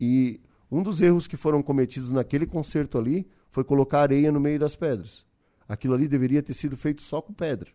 e 0.00 0.40
um 0.70 0.82
dos 0.82 1.00
erros 1.00 1.26
que 1.26 1.36
foram 1.36 1.62
cometidos 1.62 2.10
naquele 2.10 2.46
concerto 2.46 2.98
ali 2.98 3.26
foi 3.50 3.64
colocar 3.64 4.00
areia 4.02 4.30
no 4.30 4.38
meio 4.38 4.58
das 4.58 4.76
pedras. 4.76 5.24
Aquilo 5.68 5.94
ali 5.94 6.06
deveria 6.06 6.42
ter 6.42 6.54
sido 6.54 6.76
feito 6.76 7.02
só 7.02 7.20
com 7.22 7.32
pedra, 7.32 7.70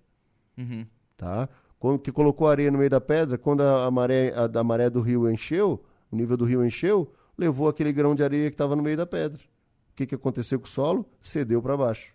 Uhum. 0.58 0.86
tá? 1.18 1.50
Quando 1.80 2.00
que 2.00 2.12
colocou 2.12 2.48
areia 2.48 2.72
no 2.72 2.78
meio 2.78 2.90
da 2.90 3.02
pedra, 3.02 3.38
quando 3.38 3.62
a, 3.62 3.86
a 3.86 3.92
maré 3.92 4.34
a, 4.36 4.48
da 4.48 4.64
maré 4.64 4.90
do 4.90 5.02
rio 5.02 5.30
encheu, 5.30 5.84
o 6.12 6.16
nível 6.16 6.38
do 6.38 6.46
rio 6.46 6.64
encheu, 6.66 7.12
levou 7.38 7.68
aquele 7.68 7.92
grão 7.92 8.16
de 8.16 8.24
areia 8.24 8.50
que 8.50 8.54
estava 8.54 8.76
no 8.76 8.82
meio 8.84 8.96
da 8.96 9.06
pedra. 9.06 9.42
O 9.92 9.96
que, 9.96 10.06
que 10.06 10.16
aconteceu 10.16 10.60
com 10.60 10.66
o 10.66 10.70
solo? 10.70 11.06
Cedeu 11.20 11.62
para 11.62 11.76
baixo, 11.76 12.14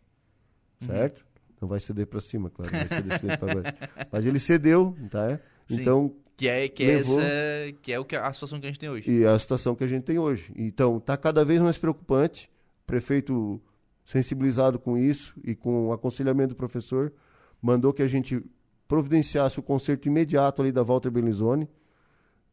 certo? 0.81 1.25
Não 1.61 1.69
vai 1.69 1.81
ceder 1.81 2.07
para 2.07 2.21
cima, 2.21 2.51
claro, 2.51 2.71
vai 2.71 2.89
ceder 2.89 3.39
para 3.39 3.55
baixo. 3.55 3.77
Mas 4.13 4.27
ele 4.27 4.39
cedeu, 4.39 4.97
tá? 5.11 5.41
Sim. 5.69 5.81
Então 5.81 6.15
Que 6.37 6.47
é, 6.49 6.69
que 6.69 6.85
é, 6.85 6.87
Levou. 6.99 7.21
essa, 7.21 7.73
que 7.83 7.93
é 7.93 7.99
o 7.99 8.05
que 8.05 8.15
a 8.15 8.33
situação 8.33 8.61
que 8.61 8.67
a 8.67 8.69
gente 8.71 8.79
tem 8.79 8.89
hoje. 8.89 9.11
e 9.11 9.27
a 9.27 9.37
situação 9.39 9.75
que 9.75 9.83
a 9.83 9.89
gente 9.89 10.05
tem 10.05 10.19
hoje. 10.19 10.53
Então, 10.57 10.99
está 10.99 11.17
cada 11.17 11.45
vez 11.45 11.61
mais 11.61 11.77
preocupante. 11.77 12.49
Prefeito, 12.87 13.61
sensibilizado 14.05 14.79
com 14.79 14.97
isso 14.97 15.35
e 15.45 15.55
com 15.55 15.89
o 15.89 15.93
aconselhamento 15.93 16.51
do 16.51 16.57
professor, 16.57 17.13
mandou 17.61 17.93
que 17.93 18.03
a 18.03 18.09
gente 18.09 18.43
providenciasse 18.87 19.59
o 19.59 19.63
conserto 19.63 20.07
imediato 20.07 20.63
ali 20.63 20.73
da 20.73 20.83
Walter 20.83 21.11
Belizone. 21.11 21.69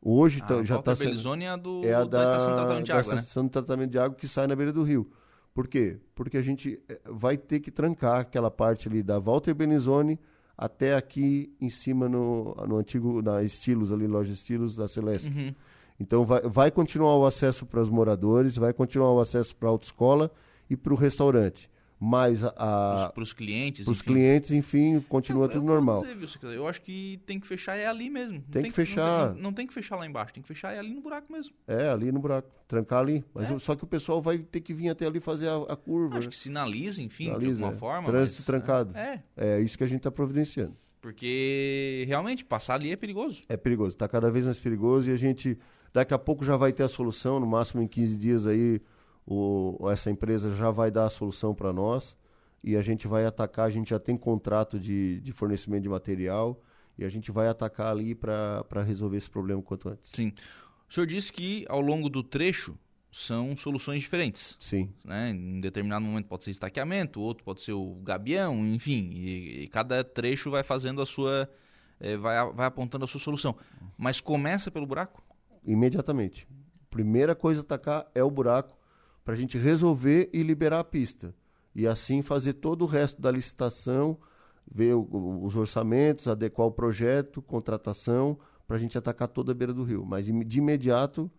Hoje 0.01 0.41
A 0.41 0.45
tá- 0.45 0.63
já 0.63 0.75
Walter 0.75 0.91
está 0.91 1.05
Belizone 1.05 1.45
é 1.45 1.49
a 1.49 1.55
do, 1.55 1.85
é 1.85 1.93
a 1.93 2.03
da, 2.03 2.23
estação 2.23 2.49
de 2.49 2.55
tratamento 2.55 2.83
de 2.85 2.91
da 2.91 2.99
água, 2.99 3.13
né? 3.13 3.19
estação 3.19 3.43
de 3.45 3.49
tratamento 3.51 3.91
de 3.91 3.99
água 3.99 4.17
que 4.17 4.27
sai 4.27 4.47
na 4.47 4.55
beira 4.55 4.73
do 4.73 4.83
rio. 4.83 5.09
Por 5.55 5.69
quê? 5.69 5.97
Porque 6.13 6.35
a 6.35 6.41
gente 6.41 6.81
eh, 6.89 6.99
vai 7.05 7.37
ter 7.37 7.61
que 7.61 7.71
trancar 7.71 8.19
aquela 8.19 8.51
parte 8.51 8.89
ali 8.89 9.01
da 9.01 9.17
Walter 9.17 9.53
Benizone 9.53 10.19
até 10.57 10.95
aqui 10.95 11.55
em 11.61 11.69
cima 11.69 12.09
no, 12.09 12.53
no 12.67 12.75
antigo, 12.75 13.21
na 13.21 13.41
Estilos 13.41 13.93
ali, 13.93 14.05
loja 14.05 14.33
Estilos 14.33 14.75
da 14.75 14.85
Celeste. 14.85 15.29
Uhum. 15.29 15.55
Então 15.97 16.25
vai, 16.25 16.41
vai 16.41 16.71
continuar 16.71 17.15
o 17.15 17.25
acesso 17.25 17.65
para 17.65 17.79
os 17.79 17.89
moradores, 17.89 18.57
vai 18.57 18.73
continuar 18.73 19.13
o 19.13 19.19
acesso 19.21 19.55
para 19.55 19.69
a 19.69 19.71
autoescola 19.71 20.29
e 20.69 20.75
para 20.75 20.93
o 20.93 20.97
restaurante. 20.97 21.69
Mas 22.07 22.43
a, 22.43 23.11
Para 23.11 23.23
os 23.23 23.33
clientes, 23.33 23.83
para 23.83 23.91
os 23.91 23.99
clientes, 23.99 24.51
enfim, 24.51 24.99
continua 25.09 25.45
Eu- 25.45 25.49
tudo 25.49 25.61
eu 25.61 25.65
vou 25.65 25.73
normal. 25.75 26.01
dizer, 26.03 26.15
viu, 26.15 26.51
eu 26.51 26.67
acho 26.67 26.79
que 26.83 27.19
tem 27.25 27.39
que 27.39 27.47
fechar 27.47 27.75
é 27.77 27.87
ali 27.87 28.11
mesmo. 28.11 28.33
Não 28.35 28.41
Tem 28.41 28.61
que 28.61 28.67
não 28.69 28.75
fechar. 28.75 29.33
Não, 29.33 29.41
não 29.41 29.53
tem 29.53 29.65
que 29.65 29.73
fechar 29.73 29.95
lá 29.95 30.05
embaixo, 30.05 30.31
tem 30.31 30.43
que 30.43 30.47
fechar 30.47 30.71
é 30.71 30.77
ali 30.77 30.93
no 30.93 31.01
buraco 31.01 31.33
mesmo. 31.33 31.55
É, 31.67 31.89
ali 31.89 32.11
no 32.11 32.19
buraco, 32.19 32.47
trancar 32.67 32.99
ali. 32.99 33.25
Mas 33.33 33.49
É. 33.49 33.57
só 33.57 33.75
que 33.75 33.83
o 33.83 33.87
pessoal 33.87 34.21
vai 34.21 34.37
ter 34.37 34.61
que 34.61 34.71
vir 34.71 34.89
até 34.89 35.07
ali 35.07 35.19
fazer 35.19 35.47
a, 35.47 35.55
a 35.69 35.75
curva. 35.75 36.19
Acho 36.19 36.27
né? 36.27 36.31
que 36.31 36.37
sinaliza, 36.37 37.01
enfim, 37.01 37.25
Sinaliza, 37.25 37.55
de 37.55 37.63
alguma 37.63 37.75
é. 37.75 37.79
forma. 37.79 38.07
Trânsito 38.07 38.37
mas, 38.39 38.45
trancado. 38.45 38.95
É, 38.95 39.23
É 39.35 39.59
isso 39.61 39.75
que 39.75 39.83
a 39.83 39.87
gente 39.87 39.97
está 40.01 40.11
providenciando. 40.11 40.75
porque 41.01 42.03
realmente 42.07 42.45
passar 42.45 42.75
ali 42.75 42.91
é 42.91 42.95
perigoso. 42.95 43.41
É 43.49 43.57
perigoso, 43.57 43.89
está 43.95 44.07
cada 44.07 44.29
vez 44.29 44.45
mais 44.45 44.59
perigoso 44.59 45.09
e 45.09 45.13
a 45.13 45.17
gente 45.17 45.57
daqui 45.93 46.13
a 46.13 46.19
pouco 46.19 46.45
já 46.45 46.55
vai 46.57 46.71
ter 46.73 46.83
a 46.83 46.87
solução, 46.87 47.39
no 47.39 47.47
máximo 47.47 47.81
em 47.81 47.87
15 47.87 48.17
dias 48.17 48.45
aí 48.45 48.79
o, 49.25 49.89
essa 49.89 50.11
empresa 50.11 50.53
já 50.53 50.69
vai 50.69 50.91
dar 50.91 51.05
a 51.05 51.09
solução 51.09 51.53
para 51.53 51.73
nós 51.73 52.15
e 52.63 52.75
a 52.75 52.81
gente 52.81 53.07
vai 53.07 53.25
atacar, 53.25 53.67
a 53.67 53.69
gente 53.69 53.89
já 53.89 53.99
tem 53.99 54.15
contrato 54.15 54.79
de, 54.79 55.19
de 55.21 55.31
fornecimento 55.31 55.83
de 55.83 55.89
material 55.89 56.61
e 56.97 57.03
a 57.03 57.09
gente 57.09 57.31
vai 57.31 57.47
atacar 57.47 57.91
ali 57.91 58.15
para 58.15 58.83
resolver 58.85 59.17
esse 59.17 59.29
problema 59.29 59.61
quanto 59.61 59.89
antes. 59.89 60.11
Sim. 60.11 60.33
O 60.89 60.93
senhor 60.93 61.05
disse 61.07 61.31
que 61.33 61.65
ao 61.67 61.81
longo 61.81 62.09
do 62.09 62.23
trecho 62.23 62.77
são 63.11 63.55
soluções 63.55 64.01
diferentes. 64.01 64.57
Sim, 64.59 64.89
Né? 65.03 65.29
Em 65.29 65.61
determinado 65.61 66.05
momento 66.05 66.27
pode 66.27 66.43
ser 66.43 66.51
estaqueamento, 66.51 67.21
outro 67.21 67.43
pode 67.43 67.61
ser 67.61 67.71
o 67.71 67.95
gabião, 68.03 68.65
enfim. 68.67 69.09
E, 69.13 69.63
e 69.63 69.67
cada 69.67 70.03
trecho 70.03 70.51
vai 70.51 70.63
fazendo 70.63 71.01
a 71.01 71.05
sua. 71.05 71.49
eh, 71.99 72.17
vai, 72.17 72.51
vai 72.51 72.67
apontando 72.67 73.05
a 73.05 73.07
sua 73.07 73.21
solução. 73.21 73.55
Mas 73.97 74.19
começa 74.19 74.69
pelo 74.69 74.85
buraco? 74.85 75.23
imediatamente. 75.65 76.47
Primeira 76.89 77.33
coisa 77.35 77.61
a 77.61 77.63
atacar 77.63 78.09
é 78.13 78.23
o 78.23 78.29
buraco 78.29 78.74
para 79.25 79.33
a 79.33 79.37
gente 79.37 79.57
resolver 79.57 80.29
e 80.31 80.41
liberar 80.43 80.79
a 80.79 80.83
pista. 80.83 81.33
E 81.75 81.85
assim 81.87 82.21
fazer 82.21 82.53
todo 82.53 82.83
o 82.83 82.85
resto 82.85 83.21
da 83.21 83.29
licitação, 83.31 84.17
ver 84.71 84.93
o- 84.95 85.43
os 85.43 85.57
orçamentos, 85.57 86.27
adequar 86.27 86.67
o 86.67 86.71
projeto, 86.71 87.41
contratação, 87.41 88.37
para 88.67 88.77
a 88.77 88.79
gente 88.79 88.97
atacar 88.97 89.27
toda 89.27 89.51
a 89.51 89.55
beira 89.55 89.73
do 89.73 89.83
rio. 89.83 90.05
Mas 90.05 90.25
de 90.27 90.59
imediato 90.59 91.29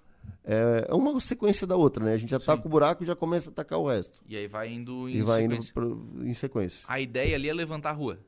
é 0.45 0.87
é 0.91 0.95
uma 0.95 1.19
sequência 1.21 1.67
da 1.67 1.77
outra, 1.77 2.05
né? 2.05 2.13
A 2.13 2.17
gente 2.17 2.35
ataca 2.35 2.61
Sim. 2.63 2.69
o 2.69 2.71
buraco 2.71 3.03
e 3.03 3.07
já 3.07 3.15
começa 3.17 3.49
a 3.51 3.53
atacar 3.53 3.79
o 3.79 3.87
resto. 3.89 4.21
E 4.29 4.37
aí 4.37 4.47
vai 4.49 4.71
indo 4.73 5.09
em 5.09 5.17
e 5.19 5.23
vai 5.23 5.43
sequência. 5.43 5.71
indo 5.71 5.73
pro- 5.73 6.09
em 6.25 6.35
sequência. 6.35 6.85
A 6.89 7.01
ideia 7.01 7.37
ali 7.37 7.49
é 7.49 7.55
levantar 7.55 7.91
a 7.91 7.93
rua. 7.95 8.19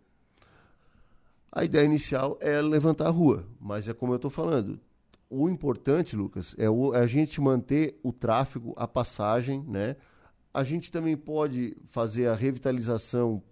A 1.50 1.65
ideia 1.65 1.85
inicial 1.85 2.38
é 2.41 2.61
levantar 2.61 3.07
a 3.07 3.11
rua, 3.11 3.45
mas 3.61 3.88
é 3.88 3.95
como 3.95 4.12
eu 4.12 4.17
estou 4.17 4.31
falando. 4.31 4.79
O 5.31 5.49
importante, 5.49 6.17
Lucas, 6.17 6.55
é, 6.59 6.71
o- 6.71 6.95
é 6.95 7.01
a 7.01 7.07
gente 7.07 7.41
manter 7.41 7.99
o 8.03 8.13
tráfego, 8.13 8.73
a 8.77 8.89
passagem, 8.89 9.63
né? 9.67 9.97
A 10.55 10.65
gente 10.65 10.91
também 10.91 11.17
pode 11.17 11.77
fazer 11.91 12.29
a 12.29 12.35
revitalização 12.35 13.43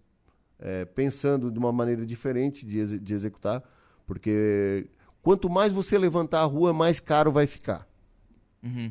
é, 0.59 0.87
pensando 0.87 1.51
de 1.51 1.59
uma 1.59 1.71
maneira 1.71 2.07
diferente 2.07 2.65
de, 2.65 2.79
exe- 2.79 2.99
de 2.99 3.13
executar, 3.13 3.63
porque 4.07 4.89
quanto 5.23 5.51
mais 5.51 5.71
você 5.71 5.99
levantar 5.99 6.41
a 6.41 6.45
rua, 6.45 6.73
mais 6.73 6.99
caro 6.99 7.31
vai 7.31 7.47
ficar, 7.47 7.87
Uhum. 8.63 8.91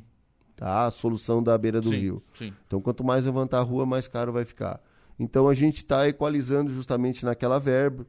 tá? 0.55 0.85
A 0.85 0.91
solução 0.91 1.41
da 1.41 1.57
beira 1.57 1.81
do 1.81 1.89
sim, 1.89 1.95
rio. 1.97 2.23
Sim. 2.35 2.53
Então, 2.67 2.79
quanto 2.79 3.03
mais 3.03 3.25
levantar 3.25 3.57
a 3.59 3.63
rua, 3.63 3.83
mais 3.83 4.07
caro 4.07 4.31
vai 4.31 4.45
ficar. 4.45 4.79
Então, 5.17 5.47
a 5.47 5.55
gente 5.55 5.77
está 5.77 6.07
equalizando 6.07 6.69
justamente 6.71 7.25
naquela 7.25 7.59
verba. 7.59 8.05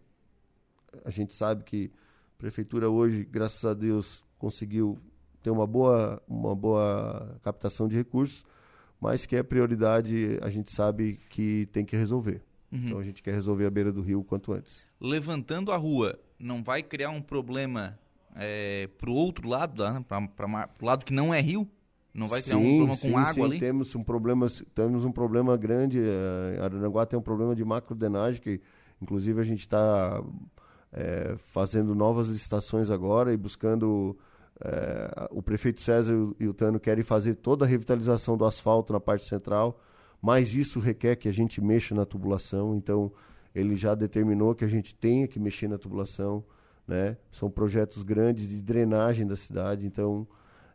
A 1.03 1.09
gente 1.11 1.33
sabe 1.33 1.65
que 1.65 1.91
a 2.35 2.39
prefeitura 2.39 2.91
hoje, 2.91 3.25
graças 3.25 3.65
a 3.65 3.73
Deus, 3.73 4.23
conseguiu 4.39 4.99
ter 5.43 5.51
uma 5.51 5.67
boa, 5.67 6.23
uma 6.29 6.55
boa 6.55 7.39
captação 7.43 7.87
de 7.89 7.97
recursos, 7.97 8.45
mas 9.01 9.27
que 9.27 9.37
é 9.37 9.43
prioridade, 9.43 10.39
a 10.43 10.51
gente 10.51 10.73
sabe 10.73 11.21
que 11.29 11.67
tem 11.73 11.85
que 11.85 11.97
resolver. 11.97 12.43
Uhum. 12.73 12.81
Então, 12.87 12.99
a 12.99 13.05
gente 13.05 13.23
quer 13.23 13.33
resolver 13.33 13.67
a 13.67 13.71
beira 13.71 13.93
do 13.93 14.01
rio 14.03 14.21
o 14.21 14.25
quanto 14.25 14.53
antes. 14.53 14.85
Levantando 15.01 15.71
a 15.71 15.77
rua, 15.77 16.19
não 16.39 16.63
vai 16.65 16.83
criar 16.83 17.11
um 17.11 17.23
problema 17.23 17.99
é, 18.35 18.89
pro 18.99 19.13
outro 19.13 19.49
lado, 19.49 19.85
né? 19.85 20.05
mar- 20.49 20.69
pro 20.69 20.87
lado 20.87 21.05
que 21.05 21.13
não 21.13 21.33
é 21.33 21.41
rio? 21.41 21.69
Não 22.13 22.27
vai 22.27 22.43
criar 22.43 22.57
um 22.57 22.63
Sim, 22.63 22.77
problema 22.79 22.97
sim, 22.97 23.11
com 23.11 23.19
água 23.19 23.33
sim, 23.33 23.45
ali? 23.45 23.59
Temos 23.61 23.95
um 23.95 24.03
problema, 24.03 24.47
temos 24.75 25.05
um 25.05 25.13
problema 25.13 25.57
grande. 25.57 26.01
eh, 26.01 26.59
Aranaguá 26.63 27.05
tem 27.05 27.19
um 27.19 27.23
problema 27.23 27.55
de 27.55 27.63
macrodenagem, 27.65 28.41
que 28.41 28.61
inclusive 29.01 29.39
a 29.39 29.45
gente 29.45 29.61
está 29.61 30.23
eh, 30.93 31.37
fazendo 31.53 31.95
novas 31.95 32.29
licitações 32.29 32.91
agora 32.91 33.33
e 33.33 33.37
buscando. 33.37 34.17
Eh, 34.65 35.29
o 35.31 35.43
prefeito 35.43 35.81
César 35.81 36.15
e 36.41 36.47
o- 36.49 36.55
Tano 36.55 36.81
querem 36.81 37.05
fazer 37.05 37.35
toda 37.35 37.65
a 37.65 37.69
revitalização 37.69 38.37
do 38.37 38.45
asfalto 38.45 38.93
na 38.93 39.01
parte 39.01 39.25
central, 39.25 39.81
mas 40.21 40.55
isso 40.55 40.81
requer 40.81 41.17
que 41.17 41.29
a 41.29 41.33
gente 41.33 41.61
mexa 41.61 41.95
na 41.95 42.05
tubulação. 42.07 42.75
Então, 42.77 43.13
ele 43.55 43.77
já 43.77 43.95
determinou 43.95 44.55
que 44.55 44.65
a 44.65 44.69
gente 44.69 44.95
tenha 44.95 45.27
que 45.29 45.39
mexer 45.39 45.69
na 45.69 45.79
tubulação. 45.79 46.45
Né? 46.87 47.17
São 47.33 47.51
projetos 47.51 48.03
grandes 48.05 48.49
de 48.49 48.61
drenagem 48.63 49.27
da 49.27 49.35
cidade, 49.35 49.87
então 49.89 50.27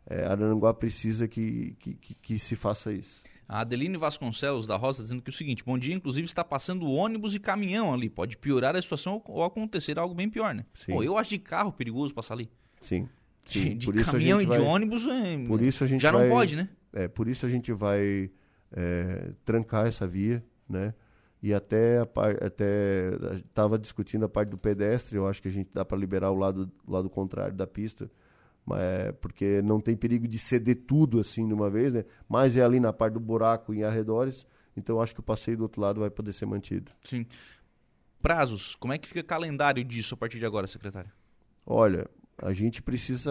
é, 0.06 0.24
Araranguá 0.26 0.74
precisa 0.74 1.26
que, 1.26 1.74
que, 1.78 1.94
que, 1.94 2.14
que 2.14 2.38
se 2.38 2.54
faça 2.54 2.92
isso. 2.92 3.22
A 3.48 3.60
Adeline 3.60 3.96
Vasconcelos 3.96 4.66
da 4.66 4.76
Rosa 4.76 5.02
dizendo 5.02 5.22
que 5.22 5.30
é 5.30 5.32
o 5.32 5.36
seguinte: 5.36 5.64
bom 5.64 5.78
dia, 5.78 5.94
inclusive 5.94 6.26
está 6.26 6.44
passando 6.44 6.86
ônibus 6.86 7.34
e 7.34 7.38
caminhão 7.40 7.94
ali. 7.94 8.10
Pode 8.10 8.36
piorar 8.36 8.76
a 8.76 8.82
situação 8.82 9.22
ou 9.26 9.42
acontecer 9.42 9.98
algo 9.98 10.14
bem 10.14 10.28
pior, 10.28 10.54
né? 10.54 10.66
Sim. 10.74 10.92
Pô, 10.92 11.02
eu 11.02 11.16
acho 11.16 11.30
de 11.30 11.38
carro 11.38 11.72
perigoso 11.72 12.12
passar 12.14 12.34
ali. 12.34 12.50
Sim. 12.80 13.08
De, 13.44 13.60
sim. 13.60 13.76
de 13.76 14.04
caminhão 14.04 14.38
e 14.38 14.42
gente 14.42 14.52
de 14.52 14.58
vai, 14.58 14.60
ônibus 14.60 15.06
é, 15.06 15.46
Por 15.46 15.60
isso 15.60 15.82
a 15.82 15.86
gente 15.86 16.00
já 16.00 16.12
vai, 16.12 16.22
não 16.22 16.30
pode, 16.30 16.56
né? 16.56 16.68
É, 16.92 17.08
por 17.08 17.26
isso 17.26 17.44
a 17.44 17.48
gente 17.48 17.72
vai 17.72 18.30
é, 18.70 19.32
trancar 19.44 19.86
essa 19.86 20.06
via, 20.06 20.44
né? 20.68 20.94
E 21.42 21.52
até 21.52 21.98
até 21.98 23.10
estava 23.36 23.76
discutindo 23.76 24.24
a 24.24 24.28
parte 24.28 24.50
do 24.50 24.58
pedestre, 24.58 25.16
eu 25.16 25.26
acho 25.26 25.42
que 25.42 25.48
a 25.48 25.50
gente 25.50 25.70
dá 25.74 25.84
para 25.84 25.98
liberar 25.98 26.30
o 26.30 26.36
lado, 26.36 26.70
o 26.86 26.92
lado 26.92 27.10
contrário 27.10 27.56
da 27.56 27.66
pista, 27.66 28.08
mas, 28.64 28.80
é, 28.80 29.12
porque 29.12 29.60
não 29.62 29.80
tem 29.80 29.96
perigo 29.96 30.28
de 30.28 30.38
ceder 30.38 30.82
tudo 30.86 31.18
assim 31.18 31.48
de 31.48 31.52
uma 31.52 31.68
vez, 31.68 31.94
né? 31.94 32.04
Mas 32.28 32.56
é 32.56 32.62
ali 32.62 32.78
na 32.78 32.92
parte 32.92 33.14
do 33.14 33.20
buraco 33.20 33.74
em 33.74 33.82
arredores, 33.82 34.46
então 34.76 34.96
eu 34.96 35.02
acho 35.02 35.14
que 35.14 35.20
o 35.20 35.22
passeio 35.22 35.56
do 35.56 35.64
outro 35.64 35.80
lado 35.80 36.00
vai 36.00 36.10
poder 36.10 36.32
ser 36.32 36.46
mantido. 36.46 36.92
Sim. 37.02 37.26
Prazos, 38.22 38.76
como 38.76 38.92
é 38.92 38.98
que 38.98 39.08
fica 39.08 39.20
o 39.20 39.24
calendário 39.24 39.82
disso 39.82 40.14
a 40.14 40.16
partir 40.16 40.38
de 40.38 40.46
agora, 40.46 40.68
secretário? 40.68 41.10
Olha, 41.66 42.08
a 42.38 42.52
gente 42.52 42.82
precisa 42.82 43.30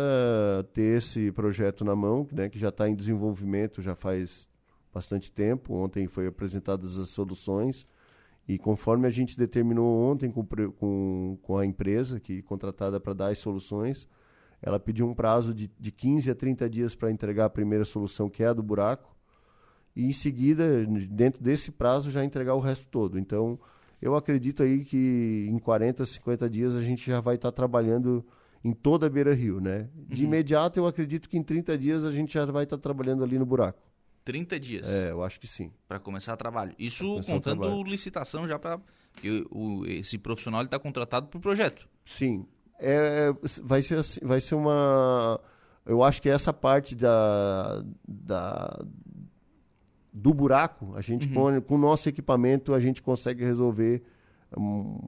ter 0.73 0.97
esse 0.97 1.31
projeto 1.31 1.83
na 1.83 1.95
mão, 1.95 2.27
né, 2.31 2.49
que 2.49 2.59
já 2.59 2.69
está 2.69 2.87
em 2.87 2.95
desenvolvimento 2.95 3.81
já 3.81 3.95
faz 3.95 4.47
bastante 4.93 5.31
tempo. 5.31 5.73
Ontem 5.73 6.07
foi 6.07 6.27
apresentadas 6.27 6.97
as 6.97 7.09
soluções 7.09 7.87
e 8.47 8.57
conforme 8.57 9.07
a 9.07 9.09
gente 9.09 9.37
determinou 9.37 10.11
ontem 10.11 10.29
com, 10.31 10.45
com, 10.45 11.37
com 11.41 11.57
a 11.57 11.65
empresa 11.65 12.19
que 12.19 12.41
contratada 12.41 12.99
para 12.99 13.13
dar 13.13 13.27
as 13.27 13.39
soluções, 13.39 14.07
ela 14.61 14.79
pediu 14.79 15.07
um 15.07 15.13
prazo 15.13 15.53
de, 15.53 15.71
de 15.79 15.91
15 15.91 16.31
a 16.31 16.35
30 16.35 16.69
dias 16.69 16.95
para 16.95 17.11
entregar 17.11 17.45
a 17.45 17.49
primeira 17.49 17.83
solução, 17.83 18.29
que 18.29 18.43
é 18.43 18.47
a 18.47 18.53
do 18.53 18.61
buraco, 18.61 19.15
e 19.95 20.05
em 20.05 20.13
seguida, 20.13 20.85
dentro 21.09 21.43
desse 21.43 21.71
prazo, 21.71 22.11
já 22.11 22.23
entregar 22.23 22.53
o 22.53 22.59
resto 22.59 22.85
todo. 22.87 23.19
Então, 23.19 23.59
eu 24.01 24.15
acredito 24.15 24.63
aí 24.63 24.85
que 24.85 25.47
em 25.49 25.59
40, 25.59 26.05
50 26.05 26.49
dias 26.49 26.77
a 26.77 26.81
gente 26.81 27.05
já 27.05 27.19
vai 27.19 27.35
estar 27.35 27.51
tá 27.51 27.55
trabalhando 27.55 28.25
em 28.63 28.71
toda 28.71 29.07
a 29.07 29.09
Beira 29.09 29.33
Rio, 29.33 29.59
né? 29.59 29.89
De 29.95 30.21
uhum. 30.21 30.27
imediato, 30.27 30.79
eu 30.79 30.85
acredito 30.85 31.27
que 31.27 31.37
em 31.37 31.43
30 31.43 31.77
dias 31.77 32.05
a 32.05 32.11
gente 32.11 32.33
já 32.33 32.45
vai 32.45 32.63
estar 32.63 32.77
tá 32.77 32.81
trabalhando 32.81 33.23
ali 33.23 33.37
no 33.37 33.45
buraco. 33.45 33.81
30 34.23 34.59
dias. 34.59 34.87
É, 34.87 35.11
eu 35.11 35.23
acho 35.23 35.39
que 35.39 35.47
sim. 35.47 35.71
Para 35.87 35.99
começar 35.99 36.33
o 36.33 36.37
trabalho. 36.37 36.75
Isso 36.77 37.19
contando 37.25 37.83
licitação 37.83 38.47
já 38.47 38.59
para. 38.59 38.79
Esse 39.87 40.17
profissional 40.17 40.63
está 40.63 40.77
contratado 40.77 41.27
para 41.27 41.37
o 41.37 41.41
projeto. 41.41 41.87
Sim. 42.05 42.45
É, 42.79 43.33
vai, 43.63 43.81
ser, 43.81 43.97
assim, 43.97 44.19
vai 44.23 44.39
ser 44.39 44.55
uma. 44.55 45.39
Eu 45.85 46.03
acho 46.03 46.21
que 46.21 46.29
essa 46.29 46.53
parte 46.53 46.95
da, 46.95 47.83
da, 48.07 48.85
do 50.13 50.33
buraco, 50.33 50.95
a 50.95 51.01
gente 51.01 51.27
uhum. 51.27 51.61
com 51.61 51.75
o 51.75 51.77
nosso 51.77 52.07
equipamento, 52.07 52.73
a 52.73 52.79
gente 52.79 53.01
consegue 53.01 53.43
resolver. 53.43 54.03
Um... 54.55 54.99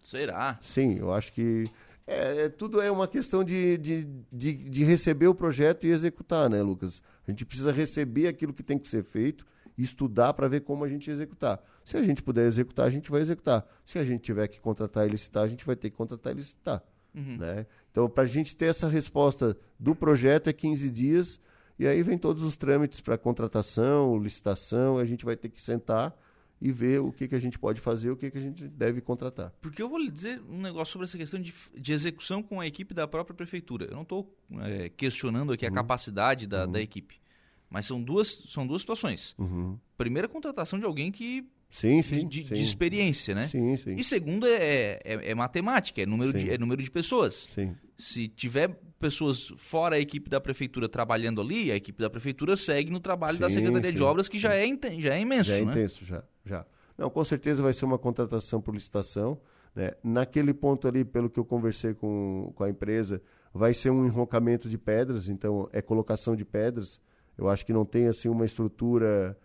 Será? 0.00 0.56
Sim, 0.60 0.96
eu 0.98 1.12
acho 1.12 1.32
que 1.32 1.64
é, 2.06 2.44
é, 2.44 2.48
tudo 2.48 2.80
é 2.80 2.90
uma 2.90 3.06
questão 3.06 3.44
de, 3.44 3.78
de, 3.78 4.08
de, 4.32 4.54
de, 4.54 4.84
receber 4.84 5.28
o 5.28 5.34
projeto 5.34 5.86
e 5.86 5.90
executar, 5.90 6.50
né, 6.50 6.60
Lucas? 6.62 7.02
A 7.26 7.30
gente 7.30 7.44
precisa 7.44 7.70
receber 7.70 8.26
aquilo 8.26 8.52
que 8.52 8.62
tem 8.62 8.78
que 8.78 8.88
ser 8.88 9.04
feito 9.04 9.46
e 9.76 9.82
estudar 9.82 10.34
para 10.34 10.48
ver 10.48 10.62
como 10.62 10.84
a 10.84 10.88
gente 10.88 11.10
executar. 11.10 11.62
Se 11.84 11.96
a 11.96 12.02
gente 12.02 12.22
puder 12.22 12.46
executar, 12.46 12.86
a 12.86 12.90
gente 12.90 13.10
vai 13.10 13.20
executar. 13.20 13.66
Se 13.84 13.98
a 13.98 14.04
gente 14.04 14.20
tiver 14.20 14.48
que 14.48 14.60
contratar 14.60 15.06
e 15.06 15.10
licitar, 15.10 15.44
a 15.44 15.48
gente 15.48 15.64
vai 15.64 15.76
ter 15.76 15.90
que 15.90 15.96
contratar 15.96 16.32
e 16.32 16.36
licitar. 16.36 16.82
Uhum. 17.14 17.36
Né? 17.38 17.66
Então, 17.90 18.08
para 18.08 18.24
a 18.24 18.26
gente 18.26 18.56
ter 18.56 18.66
essa 18.66 18.88
resposta 18.88 19.56
do 19.78 19.94
projeto 19.94 20.48
é 20.48 20.52
15 20.52 20.90
dias 20.90 21.40
e 21.78 21.86
aí 21.86 22.02
vem 22.02 22.18
todos 22.18 22.42
os 22.42 22.56
trâmites 22.56 23.00
para 23.00 23.18
contratação, 23.18 24.18
licitação, 24.18 24.98
a 24.98 25.04
gente 25.04 25.24
vai 25.24 25.36
ter 25.36 25.48
que 25.48 25.60
sentar 25.60 26.16
e 26.62 26.70
ver 26.70 27.00
o 27.00 27.10
que, 27.10 27.26
que 27.26 27.34
a 27.34 27.40
gente 27.40 27.58
pode 27.58 27.80
fazer, 27.80 28.10
o 28.10 28.16
que, 28.16 28.30
que 28.30 28.38
a 28.38 28.40
gente 28.40 28.68
deve 28.68 29.00
contratar. 29.00 29.52
Porque 29.60 29.82
eu 29.82 29.88
vou 29.88 29.98
lhe 29.98 30.10
dizer 30.10 30.40
um 30.48 30.60
negócio 30.60 30.92
sobre 30.92 31.06
essa 31.06 31.18
questão 31.18 31.40
de, 31.40 31.52
de 31.76 31.92
execução 31.92 32.40
com 32.40 32.60
a 32.60 32.66
equipe 32.66 32.94
da 32.94 33.06
própria 33.08 33.34
prefeitura. 33.34 33.86
Eu 33.86 33.94
não 33.94 34.02
estou 34.02 34.32
é, 34.60 34.88
questionando 34.88 35.52
aqui 35.52 35.66
uhum. 35.66 35.72
a 35.72 35.74
capacidade 35.74 36.46
da, 36.46 36.64
uhum. 36.64 36.72
da 36.72 36.80
equipe, 36.80 37.20
mas 37.68 37.84
são 37.84 38.00
duas, 38.00 38.44
são 38.48 38.64
duas 38.64 38.82
situações. 38.82 39.34
Uhum. 39.36 39.76
Primeira, 39.98 40.28
contratação 40.28 40.78
de 40.78 40.84
alguém 40.84 41.10
que 41.10 41.44
Sim, 41.72 42.02
sim 42.02 42.28
de, 42.28 42.44
sim. 42.44 42.54
de, 42.54 42.60
experiência, 42.60 43.34
né? 43.34 43.46
Sim, 43.46 43.74
sim. 43.76 43.94
E 43.94 44.04
segundo 44.04 44.46
é, 44.46 45.00
é, 45.02 45.30
é 45.30 45.34
matemática, 45.34 46.02
é 46.02 46.06
número, 46.06 46.30
de, 46.30 46.50
é 46.50 46.58
número 46.58 46.82
de 46.82 46.90
pessoas. 46.90 47.48
Sim. 47.48 47.74
Se 47.98 48.28
tiver 48.28 48.78
pessoas 49.00 49.50
fora 49.56 49.96
a 49.96 49.98
equipe 49.98 50.28
da 50.28 50.38
prefeitura 50.38 50.86
trabalhando 50.86 51.40
ali, 51.40 51.72
a 51.72 51.74
equipe 51.74 51.98
da 51.98 52.10
prefeitura 52.10 52.58
segue 52.58 52.90
no 52.90 53.00
trabalho 53.00 53.36
sim, 53.36 53.40
da 53.40 53.48
Secretaria 53.48 53.90
sim, 53.90 53.96
de 53.96 54.02
Obras, 54.02 54.28
que 54.28 54.38
já 54.38 54.54
é, 54.54 54.66
já 54.98 55.14
é 55.14 55.20
imenso, 55.20 55.48
Já 55.48 55.56
é 55.56 55.64
né? 55.64 55.70
intenso, 55.70 56.04
já, 56.04 56.22
já. 56.44 56.66
Não, 56.96 57.08
com 57.10 57.24
certeza 57.24 57.62
vai 57.62 57.72
ser 57.72 57.84
uma 57.84 57.98
contratação 57.98 58.60
por 58.60 58.74
licitação. 58.74 59.38
Né? 59.74 59.92
Naquele 60.02 60.52
ponto 60.52 60.86
ali, 60.86 61.04
pelo 61.04 61.30
que 61.30 61.40
eu 61.40 61.44
conversei 61.44 61.94
com, 61.94 62.52
com 62.54 62.64
a 62.64 62.68
empresa, 62.68 63.22
vai 63.52 63.74
ser 63.74 63.90
um 63.90 64.04
enrocamento 64.04 64.68
de 64.68 64.78
pedras, 64.78 65.28
então 65.28 65.68
é 65.72 65.80
colocação 65.80 66.36
de 66.36 66.44
pedras. 66.44 67.00
Eu 67.36 67.48
acho 67.48 67.64
que 67.64 67.72
não 67.72 67.84
tem 67.84 68.06
assim 68.06 68.28
uma 68.28 68.44
estrutura 68.44 69.36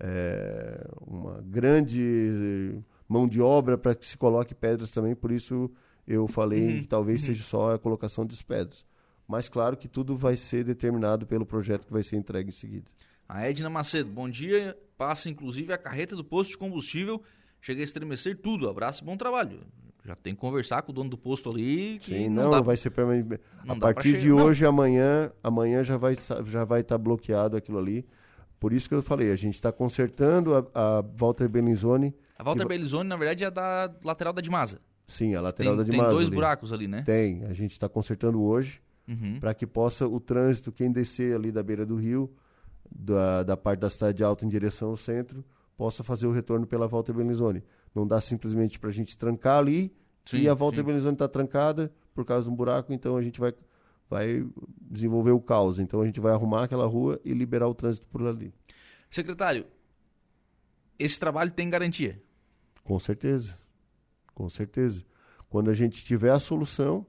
é, 0.00 0.86
uma 1.06 1.40
grande 1.42 2.80
mão 3.08 3.28
de 3.28 3.40
obra 3.40 3.76
para 3.76 3.94
que 3.94 4.06
se 4.06 4.16
coloque 4.16 4.54
pedras 4.54 4.90
também, 4.90 5.14
por 5.14 5.30
isso 5.30 5.70
eu 6.06 6.26
falei 6.26 6.76
uhum, 6.76 6.80
que 6.82 6.88
talvez 6.88 7.20
uhum. 7.20 7.26
seja 7.26 7.42
só 7.42 7.74
a 7.74 7.78
colocação 7.78 8.26
das 8.26 8.42
pedras. 8.42 8.84
Mas 9.28 9.48
claro 9.48 9.76
que 9.76 9.88
tudo 9.88 10.16
vai 10.16 10.36
ser 10.36 10.64
determinado 10.64 11.26
pelo 11.26 11.46
projeto 11.46 11.86
que 11.86 11.92
vai 11.92 12.02
ser 12.02 12.16
entregue 12.16 12.48
em 12.48 12.52
seguida. 12.52 12.90
A 13.34 13.48
Edna 13.48 13.70
Macedo, 13.70 14.10
bom 14.10 14.28
dia. 14.28 14.76
Passa 14.94 15.30
inclusive 15.30 15.72
a 15.72 15.78
carreta 15.78 16.14
do 16.14 16.22
posto 16.22 16.50
de 16.50 16.58
combustível. 16.58 17.22
Chega 17.62 17.80
a 17.80 17.84
estremecer 17.84 18.36
tudo. 18.36 18.68
Abraço 18.68 19.02
e 19.02 19.06
bom 19.06 19.16
trabalho. 19.16 19.60
Já 20.04 20.14
tem 20.14 20.34
que 20.34 20.40
conversar 20.42 20.82
com 20.82 20.92
o 20.92 20.94
dono 20.94 21.08
do 21.08 21.16
posto 21.16 21.48
ali. 21.48 21.98
Sim, 22.02 22.28
não, 22.28 22.42
não 22.42 22.50
dá, 22.50 22.60
vai 22.60 22.76
ser 22.76 22.90
para 22.90 23.04
A 23.68 23.76
partir 23.76 24.18
de 24.18 24.30
hoje, 24.30 24.66
amanhã, 24.66 25.32
amanhã 25.42 25.82
já 25.82 25.96
vai 25.96 26.14
já 26.44 26.64
vai 26.64 26.82
estar 26.82 26.96
tá 26.96 27.02
bloqueado 27.02 27.56
aquilo 27.56 27.78
ali. 27.78 28.06
Por 28.60 28.70
isso 28.70 28.86
que 28.86 28.94
eu 28.94 29.00
falei, 29.00 29.32
a 29.32 29.36
gente 29.36 29.54
está 29.54 29.72
consertando 29.72 30.54
a, 30.54 30.66
a 30.74 31.04
Walter 31.16 31.48
Bellinzoni. 31.48 32.14
A 32.38 32.44
Walter 32.44 32.64
que... 32.64 32.68
Bellinzoni, 32.68 33.08
na 33.08 33.16
verdade, 33.16 33.44
é 33.44 33.50
da 33.50 33.90
lateral 34.04 34.34
da 34.34 34.42
Dimasa. 34.42 34.78
Sim, 35.06 35.34
a 35.34 35.40
lateral 35.40 35.74
tem, 35.74 35.78
da 35.86 35.90
Dimasa. 35.90 36.08
Tem 36.10 36.16
dois 36.16 36.28
ali. 36.28 36.36
buracos 36.36 36.70
ali, 36.70 36.86
né? 36.86 37.02
Tem. 37.02 37.46
A 37.46 37.54
gente 37.54 37.72
está 37.72 37.88
consertando 37.88 38.42
hoje 38.42 38.82
uhum. 39.08 39.40
para 39.40 39.54
que 39.54 39.66
possa 39.66 40.06
o 40.06 40.20
trânsito, 40.20 40.70
quem 40.70 40.92
descer 40.92 41.34
ali 41.34 41.50
da 41.50 41.62
beira 41.62 41.86
do 41.86 41.96
rio, 41.96 42.30
da, 42.90 43.42
da 43.42 43.56
parte 43.56 43.80
da 43.80 43.90
cidade 43.90 44.22
alta 44.22 44.44
em 44.44 44.48
direção 44.48 44.90
ao 44.90 44.96
centro, 44.96 45.44
possa 45.76 46.02
fazer 46.02 46.26
o 46.26 46.32
retorno 46.32 46.66
pela 46.66 46.86
Walter 46.86 47.12
Bellinzoni. 47.12 47.62
Não 47.94 48.06
dá 48.06 48.20
simplesmente 48.20 48.78
para 48.78 48.90
a 48.90 48.92
gente 48.92 49.16
trancar 49.16 49.58
ali 49.58 49.94
sim, 50.24 50.38
e 50.38 50.48
a 50.48 50.54
Walter 50.54 50.82
Bellinzoni 50.82 51.14
está 51.14 51.28
trancada 51.28 51.92
por 52.14 52.24
causa 52.24 52.46
de 52.46 52.52
um 52.52 52.56
buraco, 52.56 52.92
então 52.92 53.16
a 53.16 53.22
gente 53.22 53.40
vai 53.40 53.54
vai 54.12 54.46
desenvolver 54.78 55.30
o 55.30 55.40
caos. 55.40 55.78
Então 55.78 56.02
a 56.02 56.06
gente 56.06 56.20
vai 56.20 56.32
arrumar 56.32 56.64
aquela 56.64 56.86
rua 56.86 57.18
e 57.24 57.32
liberar 57.32 57.66
o 57.66 57.74
trânsito 57.74 58.06
por 58.06 58.26
ali. 58.26 58.52
Secretário, 59.10 59.66
esse 60.98 61.18
trabalho 61.18 61.50
tem 61.50 61.70
garantia? 61.70 62.22
Com 62.84 62.98
certeza. 62.98 63.58
Com 64.34 64.48
certeza. 64.48 65.04
Quando 65.48 65.70
a 65.70 65.74
gente 65.74 66.04
tiver 66.04 66.30
a 66.30 66.38
solução 66.38 67.06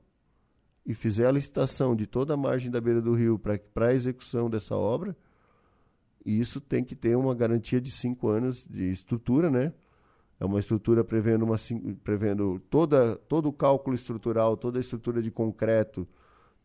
e 0.86 0.94
fizer 0.94 1.28
a 1.28 1.32
licitação 1.32 1.96
de 1.96 2.08
toda 2.08 2.34
a 2.34 2.38
margem 2.38 2.72
da 2.72 2.82
beira 2.82 3.02
do 3.02 3.14
rio 3.14 3.38
para 3.38 3.88
a 3.88 3.94
execução 3.94 4.50
dessa 4.50 4.76
obra, 4.76 5.16
isso 6.26 6.62
tem 6.62 6.84
que 6.84 6.96
ter 6.96 7.16
uma 7.16 7.36
garantia 7.36 7.82
de 7.82 7.92
cinco 7.92 8.28
anos 8.28 8.66
de 8.70 8.90
estrutura, 8.90 9.50
né? 9.50 9.74
É 10.40 10.46
uma 10.46 10.60
estrutura 10.60 11.04
prevendo, 11.04 11.44
uma, 11.46 11.56
prevendo 12.04 12.60
toda, 12.70 13.16
todo 13.16 13.48
o 13.48 13.54
cálculo 13.54 13.96
estrutural, 13.96 14.58
toda 14.58 14.80
a 14.80 14.82
estrutura 14.82 15.22
de 15.22 15.32
concreto, 15.32 16.08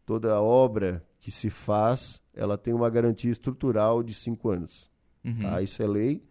toda 0.04 0.34
a 0.34 0.40
obra 0.40 1.04
que 1.20 1.30
se 1.30 1.50
faz, 1.50 2.20
ela 2.34 2.56
tem 2.56 2.72
uma 2.72 2.88
garantia 2.88 3.30
estrutural 3.30 4.02
de 4.02 4.14
cinco 4.14 4.48
anos. 4.50 4.90
Uhum. 5.24 5.40
Tá? 5.42 5.62
Isso 5.62 5.82
é 5.82 5.86
lei. 5.86 6.24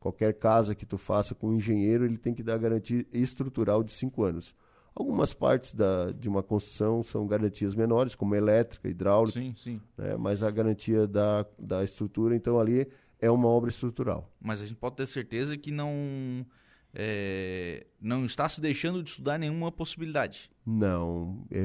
Qualquer 0.00 0.34
casa 0.34 0.74
que 0.74 0.86
tu 0.86 0.96
faça 0.96 1.34
com 1.34 1.48
um 1.48 1.54
engenheiro, 1.54 2.04
ele 2.04 2.16
tem 2.16 2.32
que 2.32 2.42
dar 2.42 2.58
garantia 2.58 3.04
estrutural 3.12 3.82
de 3.82 3.92
cinco 3.92 4.22
anos. 4.22 4.54
Algumas 4.96 5.34
partes 5.34 5.74
da, 5.74 6.10
de 6.10 6.26
uma 6.26 6.42
construção 6.42 7.02
são 7.02 7.26
garantias 7.26 7.74
menores, 7.74 8.14
como 8.14 8.34
elétrica, 8.34 8.88
hidráulica, 8.88 9.38
sim, 9.38 9.54
sim. 9.62 9.80
Né? 9.98 10.16
mas 10.16 10.42
a 10.42 10.50
garantia 10.50 11.06
da, 11.06 11.44
da 11.58 11.84
estrutura, 11.84 12.34
então 12.34 12.58
ali 12.58 12.88
é 13.20 13.30
uma 13.30 13.46
obra 13.46 13.68
estrutural. 13.68 14.32
Mas 14.40 14.62
a 14.62 14.66
gente 14.66 14.78
pode 14.78 14.96
ter 14.96 15.06
certeza 15.06 15.54
que 15.54 15.70
não 15.70 16.46
é, 16.94 17.86
não 18.00 18.24
está 18.24 18.48
se 18.48 18.58
deixando 18.58 19.02
de 19.02 19.10
estudar 19.10 19.38
nenhuma 19.38 19.70
possibilidade. 19.70 20.50
Não, 20.64 21.44
é, 21.50 21.58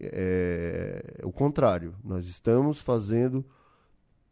é, 0.00 1.20
é, 1.20 1.24
o 1.24 1.30
contrário. 1.30 1.94
Nós 2.02 2.26
estamos 2.26 2.80
fazendo 2.80 3.46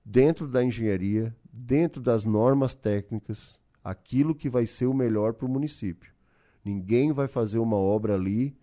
dentro 0.05 0.49
da 0.49 0.65
engenharia, 0.65 1.33
dentro 1.53 2.03
das 2.03 2.25
normas 2.25 2.75
técnicas, 2.75 3.61
aquilo 3.83 4.35
que 4.35 4.51
vai 4.51 4.67
ser 4.67 4.87
o 4.87 4.95
melhor 4.95 5.35
para 5.35 5.47
o 5.47 5.49
município. 5.49 6.13
Ninguém 6.65 7.13
vai 7.13 7.29
fazer 7.29 7.59
uma 7.59 7.77
obra 7.77 8.15
ali 8.15 8.57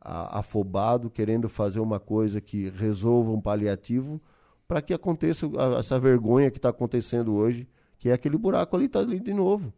afobado, 0.00 1.08
querendo 1.08 1.48
fazer 1.48 1.80
uma 1.80 1.98
coisa 1.98 2.40
que 2.40 2.68
resolva 2.68 3.30
um 3.30 3.40
paliativo 3.40 4.20
para 4.68 4.82
que 4.82 4.92
aconteça 4.92 5.50
essa 5.78 5.98
vergonha 5.98 6.50
que 6.50 6.58
está 6.58 6.68
acontecendo 6.68 7.34
hoje, 7.34 7.66
que 7.98 8.10
é 8.10 8.12
aquele 8.12 8.36
buraco 8.36 8.76
ali 8.76 8.86
está 8.86 9.00
ali 9.00 9.18
de 9.18 9.32
novo. 9.32 9.72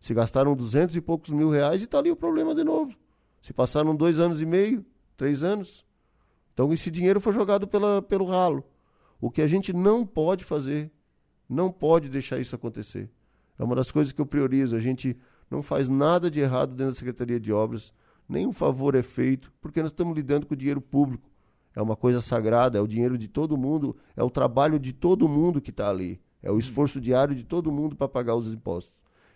Se 0.00 0.14
gastaram 0.14 0.54
duzentos 0.54 0.96
e 0.96 1.00
poucos 1.00 1.30
mil 1.30 1.50
reais 1.50 1.82
e 1.82 1.84
está 1.84 1.98
ali 1.98 2.10
o 2.10 2.16
problema 2.16 2.54
de 2.54 2.64
novo. 2.64 2.94
Se 3.42 3.52
passaram 3.52 3.94
dois 3.94 4.18
anos 4.18 4.40
e 4.40 4.46
meio, 4.46 4.84
três 5.16 5.42
anos. 5.42 5.84
Então 6.52 6.72
esse 6.72 6.90
dinheiro 6.90 7.20
foi 7.20 7.32
jogado 7.32 7.66
pela, 7.68 8.00
pelo 8.00 8.24
ralo. 8.24 8.64
O 9.20 9.30
que 9.30 9.42
a 9.42 9.46
gente 9.46 9.72
não 9.72 10.06
pode 10.06 10.44
fazer, 10.44 10.90
não 11.48 11.70
pode 11.70 12.08
deixar 12.08 12.38
isso 12.38 12.54
acontecer. 12.54 13.10
É 13.58 13.64
uma 13.64 13.74
das 13.74 13.90
coisas 13.90 14.12
que 14.12 14.20
eu 14.20 14.26
priorizo. 14.26 14.76
A 14.76 14.80
gente 14.80 15.16
não 15.50 15.62
faz 15.62 15.88
nada 15.88 16.30
de 16.30 16.40
errado 16.40 16.70
dentro 16.70 16.92
da 16.92 16.98
Secretaria 16.98 17.40
de 17.40 17.52
Obras, 17.52 17.92
nenhum 18.28 18.52
favor 18.52 18.94
é 18.94 19.02
feito, 19.02 19.52
porque 19.60 19.80
nós 19.80 19.90
estamos 19.90 20.14
lidando 20.14 20.46
com 20.46 20.54
o 20.54 20.56
dinheiro 20.56 20.80
público. 20.80 21.30
É 21.74 21.82
uma 21.82 21.94
coisa 21.94 22.20
sagrada, 22.20 22.78
é 22.78 22.80
o 22.80 22.86
dinheiro 22.86 23.18
de 23.18 23.28
todo 23.28 23.56
mundo, 23.56 23.96
é 24.16 24.22
o 24.22 24.30
trabalho 24.30 24.78
de 24.78 24.92
todo 24.92 25.28
mundo 25.28 25.60
que 25.60 25.70
está 25.70 25.90
ali, 25.90 26.20
é 26.42 26.50
o 26.50 26.58
esforço 26.58 27.00
diário 27.00 27.34
de 27.34 27.44
todo 27.44 27.70
mundo 27.70 27.94
para 27.94 28.08
pagar 28.08 28.34
os 28.34 28.52
impostos. 28.52 28.94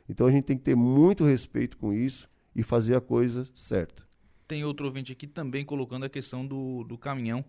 Então 0.09 0.27
a 0.27 0.31
gente 0.31 0.45
tem 0.45 0.57
que 0.57 0.65
ter 0.65 0.75
muito 0.75 1.25
respeito 1.25 1.77
com 1.77 1.93
isso 1.93 2.29
e 2.57 2.63
fazer 2.63 2.97
a 2.97 3.01
coisa 3.01 3.47
certa. 3.55 4.03
tem 4.49 4.65
outro 4.65 4.87
ouvinte 4.87 5.13
aqui 5.13 5.27
também 5.27 5.65
colocando 5.65 6.05
a 6.05 6.09
questão 6.09 6.45
do, 6.45 6.83
do 6.85 6.99
caminhão 6.99 7.45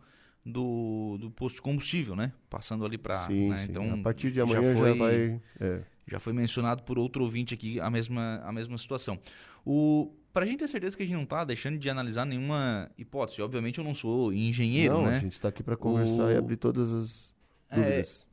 do, 0.46 1.18
do 1.20 1.32
posto 1.32 1.56
de 1.56 1.62
combustível, 1.62 2.16
né? 2.16 2.34
Passando 2.50 2.86
ali 2.86 2.98
para. 2.98 3.18
Sim, 3.20 3.50
né? 3.50 3.58
sim. 3.60 3.68
Então, 3.70 3.94
a 3.94 3.98
partir 3.98 4.32
de 4.32 4.42
amanhã 4.42 4.74
já, 4.74 4.80
foi, 4.80 4.90
já 4.90 4.96
vai. 4.96 5.42
É. 5.60 5.82
Já 6.12 6.20
foi 6.20 6.34
mencionado 6.34 6.84
por 6.84 7.00
outro 7.00 7.24
ouvinte 7.24 7.54
aqui 7.54 7.80
a 7.80 7.90
mesma, 7.90 8.42
a 8.44 8.52
mesma 8.52 8.78
situação. 8.78 9.18
O, 9.66 10.12
para 10.34 10.44
a 10.44 10.46
gente 10.46 10.60
ter 10.60 10.68
certeza 10.68 10.98
que 10.98 11.04
a 11.04 11.06
gente 11.06 11.16
não 11.16 11.24
está 11.24 11.46
deixando 11.46 11.78
de 11.78 11.90
analisar 11.90 12.26
nenhuma 12.26 12.92
hipótese, 12.98 13.42
obviamente 13.42 13.78
eu 13.78 13.84
não 13.84 13.96
sou 13.96 14.34
engenheiro, 14.34 14.96
não, 14.96 15.06
né? 15.06 15.16
a 15.16 15.20
gente 15.20 15.32
está 15.32 15.48
aqui 15.48 15.64
para 15.64 15.78
conversar 15.78 16.26
o... 16.26 16.30
e 16.30 16.36
abrir 16.36 16.58
todas 16.58 16.94
as 16.94 17.34
dúvidas. 17.74 18.28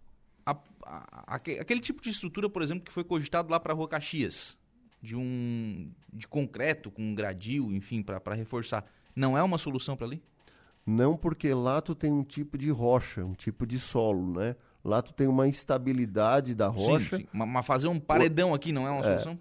É, 0.44 0.50
a, 0.50 0.56
a, 0.84 1.34
aquele 1.36 1.78
tipo 1.78 2.02
de 2.02 2.10
estrutura, 2.10 2.50
por 2.50 2.62
exemplo, 2.62 2.84
que 2.84 2.90
foi 2.90 3.04
cogitado 3.04 3.48
lá 3.48 3.60
para 3.60 3.72
a 3.72 3.76
Rua 3.76 3.86
Caxias, 3.86 4.58
de 5.00 5.14
um 5.14 5.88
de 6.12 6.26
concreto 6.26 6.90
com 6.90 7.02
um 7.02 7.14
gradil, 7.14 7.72
enfim, 7.72 8.02
para 8.02 8.34
reforçar, 8.34 8.84
não 9.14 9.38
é 9.38 9.42
uma 9.42 9.56
solução 9.56 9.96
para 9.96 10.08
ali? 10.08 10.20
Não, 10.84 11.16
porque 11.16 11.54
lá 11.54 11.80
tu 11.80 11.94
tem 11.94 12.10
um 12.10 12.24
tipo 12.24 12.58
de 12.58 12.70
rocha, 12.70 13.24
um 13.24 13.34
tipo 13.34 13.64
de 13.64 13.78
solo, 13.78 14.32
né? 14.32 14.56
Lá 14.88 15.02
tu 15.02 15.12
tem 15.12 15.26
uma 15.26 15.46
instabilidade 15.46 16.54
da 16.54 16.66
rocha. 16.68 17.18
Sim, 17.18 17.22
sim. 17.24 17.28
Mas 17.32 17.66
fazer 17.66 17.88
um 17.88 18.00
paredão 18.00 18.54
aqui 18.54 18.72
não 18.72 18.86
é 18.86 18.90
uma 18.90 19.00
é. 19.04 19.10
solução? 19.20 19.38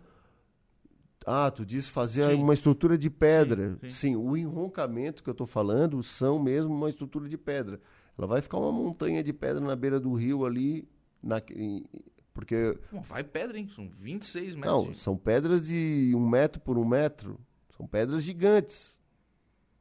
Ah, 1.25 1.49
tu 1.51 1.65
diz 1.65 1.88
fazer 1.89 2.25
Sim. 2.25 2.41
uma 2.41 2.53
estrutura 2.53 2.97
de 2.97 3.10
pedra. 3.10 3.77
Sim, 3.89 4.15
o 4.15 4.36
enroncamento 4.38 5.23
que 5.23 5.29
eu 5.29 5.33
estou 5.33 5.47
falando 5.47 6.01
são 6.03 6.38
mesmo 6.38 6.73
uma 6.73 6.89
estrutura 6.89 7.27
de 7.29 7.38
pedra. 7.38 7.79
Ela 8.17 8.27
vai 8.27 8.41
ficar 8.41 8.57
uma 8.57 8.71
montanha 8.71 9.23
de 9.23 9.31
pedra 9.33 9.60
na 9.62 9.75
beira 9.75 9.99
do 9.99 10.13
rio 10.13 10.45
ali, 10.45 10.88
na, 11.23 11.41
em- 11.53 11.86
porque 12.33 12.77
vai 13.10 13.23
pedra, 13.23 13.57
hein? 13.57 13.69
São 13.75 13.88
26 13.89 14.55
metros. 14.55 14.86
não, 14.86 14.93
são 14.93 15.17
pedras 15.17 15.65
de 15.67 16.12
um 16.15 16.27
metro 16.27 16.62
por 16.62 16.77
um 16.77 16.86
metro. 16.86 17.39
São 17.75 17.86
pedras 17.88 18.23
gigantes. 18.23 18.97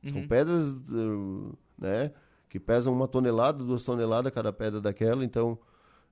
São 0.09 0.21
Uhum. 0.23 0.29
pedras, 0.29 0.65
uh, 0.73 1.59
né, 1.79 2.13
que 2.49 2.61
pesam 2.61 2.93
uma 2.93 3.09
tonelada, 3.09 3.63
duas 3.65 3.83
toneladas 3.83 4.33
cada 4.33 4.53
pedra 4.53 4.81
daquela. 4.81 5.25
Então, 5.25 5.59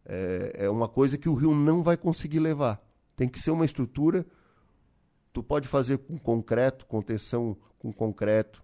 é, 0.04 0.52
é 0.54 0.70
uma 0.70 0.88
coisa 0.88 1.16
que 1.16 1.28
o 1.28 1.34
rio 1.34 1.54
não 1.54 1.82
vai 1.82 1.96
conseguir 1.96 2.40
levar. 2.40 2.82
Tem 3.16 3.28
que 3.28 3.38
ser 3.38 3.50
uma 3.50 3.64
estrutura. 3.64 4.26
Tu 5.32 5.42
pode 5.42 5.68
fazer 5.68 5.98
com 5.98 6.18
concreto, 6.18 6.86
contenção 6.86 7.56
com 7.78 7.92
concreto, 7.92 8.62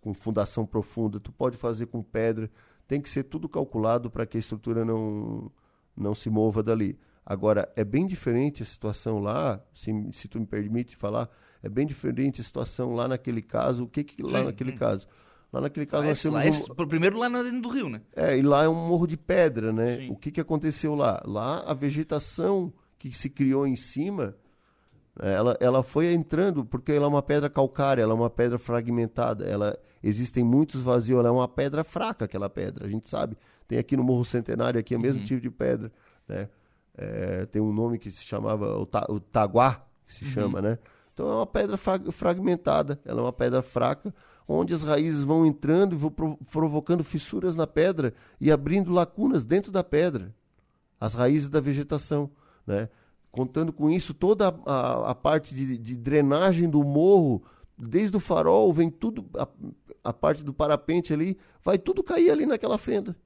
com 0.00 0.14
fundação 0.14 0.66
profunda. 0.66 1.20
Tu 1.20 1.32
pode 1.32 1.56
fazer 1.56 1.86
com 1.86 2.02
pedra. 2.02 2.50
Tem 2.86 3.00
que 3.00 3.08
ser 3.08 3.24
tudo 3.24 3.48
calculado 3.48 4.10
para 4.10 4.26
que 4.26 4.36
a 4.36 4.40
estrutura 4.40 4.84
não 4.84 5.50
não 5.96 6.14
se 6.14 6.28
mova 6.28 6.62
dali. 6.62 6.98
Agora, 7.24 7.72
é 7.74 7.84
bem 7.84 8.06
diferente 8.06 8.62
a 8.62 8.66
situação 8.66 9.18
lá, 9.18 9.62
se, 9.72 9.90
se 10.12 10.28
tu 10.28 10.38
me 10.38 10.46
permite 10.46 10.96
falar, 10.96 11.30
é 11.62 11.68
bem 11.68 11.86
diferente 11.86 12.40
a 12.40 12.44
situação 12.44 12.94
lá 12.94 13.08
naquele 13.08 13.40
caso. 13.40 13.84
O 13.84 13.88
que, 13.88 14.04
que 14.04 14.22
lá 14.22 14.40
Sim, 14.40 14.44
naquele 14.44 14.72
caso? 14.72 15.06
Lá 15.54 15.60
naquele 15.60 15.86
caso 15.86 16.02
Lá 16.02 16.08
nós 16.08 16.18
é- 16.18 16.22
temos 16.22 16.38
lá 16.38 16.44
é- 16.44 16.50
um, 16.72 16.74
pr- 16.74 16.86
Primeiro 16.88 17.16
lá 17.16 17.28
dentro 17.28 17.60
do 17.62 17.68
rio, 17.68 17.88
né? 17.88 18.00
é, 18.16 18.36
e 18.36 18.42
lá 18.42 18.64
é 18.64 18.68
um 18.68 18.74
morro 18.74 19.06
de 19.06 19.16
pedra, 19.16 19.72
né? 19.72 19.98
Sim. 19.98 20.10
O 20.10 20.16
que, 20.16 20.32
que 20.32 20.40
aconteceu 20.40 20.94
lá? 20.96 21.22
Lá 21.24 21.60
a 21.60 21.72
vegetação 21.72 22.72
que 22.98 23.16
se 23.16 23.30
criou 23.30 23.64
em 23.66 23.76
cima, 23.76 24.34
né, 25.14 25.32
ela, 25.34 25.56
ela 25.60 25.82
foi 25.84 26.12
entrando, 26.12 26.64
porque 26.64 26.90
ela 26.90 27.04
é 27.04 27.08
uma 27.08 27.22
pedra 27.22 27.48
calcária, 27.48 28.02
ela 28.02 28.12
é 28.12 28.16
uma 28.16 28.30
pedra 28.30 28.58
fragmentada, 28.58 29.44
ela 29.44 29.78
existem 30.02 30.42
muitos 30.42 30.80
vazios, 30.82 31.18
ela 31.20 31.28
é 31.28 31.32
uma 31.32 31.46
pedra 31.46 31.84
fraca, 31.84 32.24
aquela 32.24 32.50
pedra, 32.50 32.86
a 32.86 32.88
gente 32.90 33.08
sabe. 33.08 33.36
Tem 33.68 33.78
aqui 33.78 33.96
no 33.96 34.02
Morro 34.02 34.24
Centenário, 34.24 34.80
aqui 34.80 34.92
é 34.94 34.96
o 34.98 35.00
mesmo 35.00 35.20
Uhum. 35.20 35.26
tipo 35.26 35.40
de 35.40 35.50
pedra, 35.50 35.92
né? 36.28 36.48
É, 36.96 37.46
tem 37.46 37.62
um 37.62 37.72
nome 37.72 37.98
que 37.98 38.10
se 38.10 38.24
chamava 38.24 38.76
o, 38.76 38.86
ta, 38.86 39.06
o 39.08 39.18
taguá, 39.20 39.84
que 40.06 40.14
se 40.14 40.24
chama, 40.24 40.60
né? 40.60 40.78
Então 41.12 41.28
é 41.30 41.34
uma 41.36 41.46
pedra 41.46 41.76
fra- 41.76 42.00
fragmentada, 42.10 42.98
ela 43.04 43.20
é 43.20 43.22
uma 43.24 43.32
pedra 43.32 43.62
fraca, 43.62 44.12
onde 44.46 44.74
as 44.74 44.82
raízes 44.82 45.22
vão 45.22 45.46
entrando 45.46 45.94
e 45.94 45.98
vão 45.98 46.10
pro- 46.10 46.38
provocando 46.50 47.02
fissuras 47.02 47.56
na 47.56 47.66
pedra 47.66 48.14
e 48.40 48.50
abrindo 48.52 48.92
lacunas 48.92 49.44
dentro 49.44 49.72
da 49.72 49.82
pedra, 49.82 50.34
as 51.00 51.14
raízes 51.14 51.48
da 51.48 51.60
vegetação, 51.60 52.30
né? 52.66 52.88
Contando 53.30 53.72
com 53.72 53.90
isso, 53.90 54.14
toda 54.14 54.48
a, 54.48 54.72
a- 54.72 55.10
a 55.10 55.14
parte 55.14 55.54
de, 55.54 55.76
de 55.76 55.96
drenagem 55.96 56.68
do 56.70 56.84
morro, 56.84 57.42
desde 57.76 58.16
o 58.16 58.20
farol, 58.20 58.72
vem 58.72 58.88
tudo, 58.90 59.26
a, 59.36 59.48
a 60.04 60.12
parte 60.12 60.44
do 60.44 60.52
parapente 60.54 61.12
ali, 61.12 61.36
vai 61.62 61.76
tudo 61.76 62.02
cair 62.02 62.30
ali 62.30 62.46
naquela 62.46 62.78
fenda. 62.78 63.16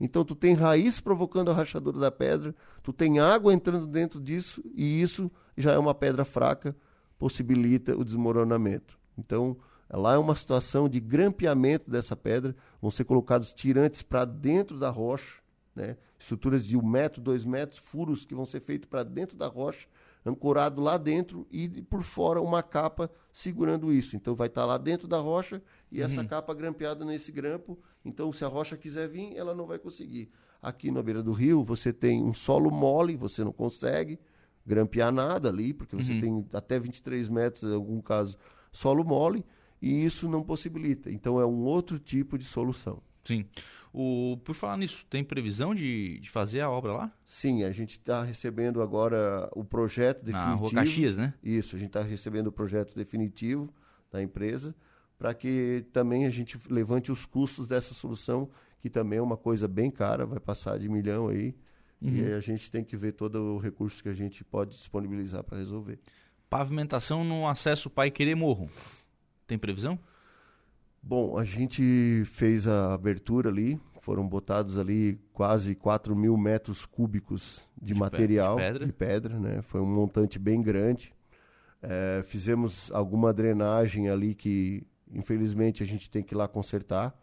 Então 0.00 0.24
tu 0.24 0.34
tem 0.34 0.54
raiz 0.54 0.98
provocando 1.00 1.50
a 1.50 1.54
rachadura 1.54 1.96
da 1.96 2.10
pedra, 2.10 2.52
tu 2.82 2.92
tem 2.92 3.20
água 3.20 3.54
entrando 3.54 3.86
dentro 3.86 4.20
disso 4.20 4.60
e 4.74 5.00
isso 5.00 5.30
já 5.56 5.70
é 5.72 5.78
uma 5.78 5.94
pedra 5.94 6.24
fraca, 6.24 6.74
possibilita 7.16 7.96
o 7.96 8.04
desmoronamento. 8.04 8.98
Então 9.16 9.56
lá 9.96 10.14
é 10.14 10.18
uma 10.18 10.34
situação 10.34 10.88
de 10.88 11.00
grampeamento 11.00 11.90
dessa 11.90 12.16
pedra, 12.16 12.56
vão 12.80 12.90
ser 12.90 13.04
colocados 13.04 13.52
tirantes 13.52 14.02
para 14.02 14.24
dentro 14.24 14.78
da 14.78 14.90
rocha, 14.90 15.40
né? 15.74 15.96
estruturas 16.18 16.64
de 16.64 16.76
um 16.76 16.86
metro, 16.86 17.20
dois 17.20 17.44
metros, 17.44 17.78
furos 17.78 18.24
que 18.24 18.34
vão 18.34 18.46
ser 18.46 18.60
feitos 18.60 18.88
para 18.88 19.02
dentro 19.02 19.36
da 19.36 19.48
rocha, 19.48 19.88
ancorado 20.24 20.80
lá 20.80 20.96
dentro 20.96 21.46
e 21.50 21.68
por 21.82 22.02
fora 22.02 22.40
uma 22.40 22.62
capa 22.62 23.10
segurando 23.32 23.92
isso. 23.92 24.14
Então 24.14 24.34
vai 24.34 24.46
estar 24.46 24.64
lá 24.64 24.78
dentro 24.78 25.08
da 25.08 25.18
rocha 25.18 25.60
e 25.90 26.00
essa 26.00 26.24
capa 26.24 26.54
grampeada 26.54 27.04
nesse 27.04 27.32
grampo. 27.32 27.78
Então 28.04 28.32
se 28.32 28.44
a 28.44 28.48
rocha 28.48 28.76
quiser 28.76 29.08
vir, 29.08 29.36
ela 29.36 29.54
não 29.54 29.66
vai 29.66 29.78
conseguir. 29.78 30.30
Aqui 30.62 30.92
na 30.92 31.02
beira 31.02 31.22
do 31.22 31.32
rio 31.32 31.64
você 31.64 31.92
tem 31.92 32.22
um 32.22 32.32
solo 32.32 32.70
mole, 32.70 33.16
você 33.16 33.42
não 33.42 33.52
consegue 33.52 34.18
grampear 34.64 35.10
nada 35.10 35.48
ali, 35.48 35.74
porque 35.74 35.96
você 35.96 36.20
tem 36.20 36.46
até 36.52 36.78
23 36.78 37.28
metros, 37.28 37.64
em 37.64 37.74
algum 37.74 38.00
caso, 38.00 38.38
solo 38.70 39.02
mole, 39.02 39.44
e 39.82 40.04
isso 40.04 40.28
não 40.28 40.42
possibilita. 40.44 41.10
Então 41.10 41.40
é 41.40 41.44
um 41.44 41.64
outro 41.64 41.98
tipo 41.98 42.38
de 42.38 42.44
solução. 42.44 43.02
Sim. 43.24 43.44
O, 43.92 44.38
por 44.42 44.54
falar 44.54 44.78
nisso, 44.78 45.04
tem 45.10 45.22
previsão 45.22 45.74
de, 45.74 46.18
de 46.20 46.30
fazer 46.30 46.60
a 46.60 46.70
obra 46.70 46.92
lá? 46.92 47.12
Sim, 47.24 47.62
a 47.64 47.70
gente 47.70 47.90
está 47.98 48.22
recebendo 48.22 48.80
agora 48.80 49.50
o 49.54 49.62
projeto 49.64 50.18
Na 50.24 50.24
definitivo. 50.38 50.56
Rua 50.64 50.70
Caxias, 50.72 51.16
né? 51.18 51.34
Isso, 51.42 51.76
a 51.76 51.78
gente 51.78 51.88
está 51.90 52.02
recebendo 52.02 52.46
o 52.46 52.52
projeto 52.52 52.94
definitivo 52.94 53.68
da 54.10 54.22
empresa 54.22 54.74
para 55.18 55.34
que 55.34 55.84
também 55.92 56.24
a 56.26 56.30
gente 56.30 56.58
levante 56.70 57.12
os 57.12 57.26
custos 57.26 57.66
dessa 57.68 57.92
solução, 57.94 58.48
que 58.80 58.88
também 58.90 59.18
é 59.18 59.22
uma 59.22 59.36
coisa 59.36 59.68
bem 59.68 59.90
cara, 59.90 60.24
vai 60.26 60.40
passar 60.40 60.78
de 60.78 60.88
milhão 60.88 61.28
aí. 61.28 61.54
E 62.00 62.08
Uhum. 62.08 62.14
aí 62.26 62.32
a 62.32 62.40
gente 62.40 62.68
tem 62.68 62.82
que 62.82 62.96
ver 62.96 63.12
todo 63.12 63.36
o 63.54 63.58
recurso 63.58 64.02
que 64.02 64.08
a 64.08 64.14
gente 64.14 64.42
pode 64.42 64.70
disponibilizar 64.72 65.44
para 65.44 65.58
resolver. 65.58 66.00
Pavimentação 66.50 67.22
no 67.22 67.46
acesso 67.46 67.88
Pai 67.88 68.10
Querer 68.10 68.34
Morro. 68.34 68.68
Tem 69.52 69.58
previsão? 69.58 69.98
Bom, 71.02 71.36
a 71.36 71.44
gente 71.44 72.22
fez 72.24 72.66
a 72.66 72.94
abertura 72.94 73.50
ali, 73.50 73.78
foram 74.00 74.26
botados 74.26 74.78
ali 74.78 75.20
quase 75.34 75.74
4 75.74 76.16
mil 76.16 76.36
metros 76.38 76.86
cúbicos 76.86 77.60
de, 77.76 77.88
De 77.88 77.92
pe- 77.94 78.00
material, 78.00 78.56
de 78.56 78.62
pedra. 78.62 78.92
pedra, 78.94 79.38
né? 79.38 79.60
Foi 79.60 79.82
um 79.82 79.86
montante 79.86 80.38
bem 80.38 80.62
grande. 80.62 81.12
É, 81.82 82.22
fizemos 82.24 82.90
alguma 82.92 83.30
drenagem 83.30 84.08
ali 84.08 84.34
que, 84.34 84.86
infelizmente, 85.12 85.82
a 85.82 85.86
gente 85.86 86.08
tem 86.10 86.22
que 86.22 86.32
ir 86.32 86.36
lá 86.38 86.48
consertar. 86.48 87.14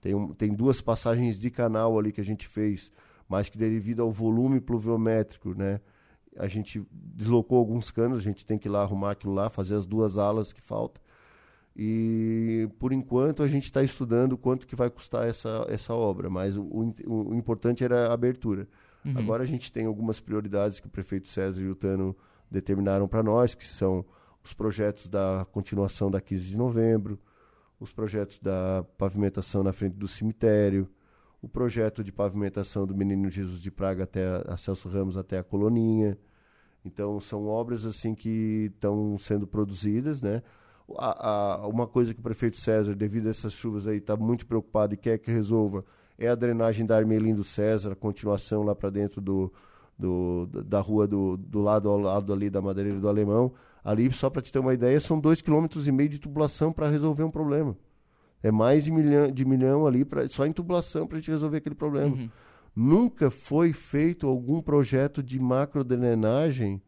Tem, 0.00 0.14
um- 0.14 0.32
tem 0.32 0.54
duas 0.54 0.80
passagens 0.80 1.38
de 1.38 1.50
canal 1.50 1.98
ali 1.98 2.12
que 2.12 2.20
a 2.22 2.24
gente 2.24 2.48
fez, 2.48 2.90
mas 3.28 3.50
que 3.50 3.58
devido 3.58 4.00
ao 4.00 4.10
volume 4.10 4.58
pluviométrico, 4.58 5.52
né? 5.54 5.80
A 6.38 6.48
gente 6.48 6.82
deslocou 6.90 7.58
alguns 7.58 7.90
canos, 7.90 8.20
a 8.20 8.22
gente 8.22 8.46
tem 8.46 8.56
que 8.56 8.68
ir 8.68 8.70
lá 8.70 8.80
arrumar 8.82 9.10
aquilo 9.10 9.34
lá, 9.34 9.50
fazer 9.50 9.74
as 9.74 9.84
duas 9.84 10.16
alas 10.16 10.50
que 10.50 10.62
faltam. 10.62 11.03
E 11.76 12.68
por 12.78 12.92
enquanto 12.92 13.42
a 13.42 13.48
gente 13.48 13.64
está 13.64 13.82
estudando 13.82 14.38
quanto 14.38 14.66
que 14.66 14.76
vai 14.76 14.88
custar 14.88 15.26
essa, 15.26 15.66
essa 15.68 15.92
obra, 15.92 16.30
mas 16.30 16.56
o, 16.56 16.62
o, 16.62 17.30
o 17.30 17.34
importante 17.34 17.82
era 17.82 18.08
a 18.08 18.12
abertura. 18.12 18.68
Uhum. 19.04 19.18
Agora 19.18 19.42
a 19.42 19.46
gente 19.46 19.72
tem 19.72 19.86
algumas 19.86 20.20
prioridades 20.20 20.78
que 20.78 20.86
o 20.86 20.90
prefeito 20.90 21.28
César 21.28 21.62
e 21.62 21.68
o 21.68 21.74
Tano 21.74 22.16
determinaram 22.50 23.08
para 23.08 23.22
nós, 23.22 23.54
que 23.54 23.64
são 23.64 24.04
os 24.42 24.54
projetos 24.54 25.08
da 25.08 25.46
continuação 25.50 26.10
da 26.10 26.20
15 26.20 26.48
de 26.48 26.56
novembro, 26.56 27.18
os 27.80 27.90
projetos 27.90 28.38
da 28.38 28.84
pavimentação 28.96 29.62
na 29.62 29.72
frente 29.72 29.96
do 29.96 30.06
cemitério, 30.06 30.88
o 31.42 31.48
projeto 31.48 32.04
de 32.04 32.12
pavimentação 32.12 32.86
do 32.86 32.94
Menino 32.94 33.28
Jesus 33.28 33.60
de 33.60 33.70
Praga 33.70 34.04
até 34.04 34.26
a, 34.26 34.54
a 34.54 34.56
Celso 34.56 34.88
Ramos 34.88 35.16
até 35.16 35.38
a 35.38 35.44
Coloninha. 35.44 36.16
Então 36.84 37.18
são 37.20 37.46
obras 37.46 37.84
assim 37.84 38.14
que 38.14 38.70
estão 38.74 39.18
sendo 39.18 39.46
produzidas, 39.46 40.22
né? 40.22 40.42
A, 40.98 41.62
a, 41.62 41.66
uma 41.66 41.86
coisa 41.86 42.12
que 42.12 42.20
o 42.20 42.22
prefeito 42.22 42.56
César, 42.56 42.94
devido 42.94 43.26
a 43.26 43.30
essas 43.30 43.52
chuvas 43.52 43.86
aí, 43.86 43.98
está 43.98 44.16
muito 44.16 44.46
preocupado 44.46 44.94
e 44.94 44.96
quer 44.96 45.18
que 45.18 45.30
resolva 45.30 45.84
é 46.18 46.28
a 46.28 46.34
drenagem 46.34 46.86
da 46.86 46.96
Armelino 46.96 47.42
César, 47.42 47.92
a 47.92 47.96
continuação 47.96 48.62
lá 48.62 48.74
para 48.74 48.90
dentro 48.90 49.20
do, 49.20 49.52
do, 49.98 50.46
da 50.64 50.80
rua 50.80 51.06
do, 51.06 51.36
do 51.36 51.60
lado 51.60 51.88
ao 51.88 51.98
lado 51.98 52.32
ali 52.32 52.48
da 52.48 52.62
Madeireira 52.62 53.00
do 53.00 53.08
Alemão. 53.08 53.52
Ali, 53.82 54.10
só 54.12 54.30
para 54.30 54.40
te 54.40 54.50
ter 54.50 54.58
uma 54.58 54.72
ideia, 54.72 54.98
são 55.00 55.20
dois 55.20 55.42
quilômetros 55.42 55.86
e 55.86 55.92
meio 55.92 56.08
de 56.08 56.18
tubulação 56.18 56.72
para 56.72 56.88
resolver 56.88 57.22
um 57.22 57.30
problema. 57.30 57.76
É 58.42 58.50
mais 58.50 58.84
de 58.84 58.90
milhão, 58.90 59.30
de 59.30 59.44
milhão 59.44 59.86
ali 59.86 60.04
pra, 60.04 60.28
só 60.28 60.46
em 60.46 60.52
tubulação 60.52 61.06
para 61.06 61.16
a 61.16 61.20
gente 61.20 61.30
resolver 61.30 61.58
aquele 61.58 61.74
problema. 61.74 62.14
Uhum. 62.14 62.30
Nunca 62.74 63.30
foi 63.30 63.72
feito 63.72 64.26
algum 64.26 64.60
projeto 64.60 65.22
de 65.22 65.38
macrodrenagem 65.38 66.80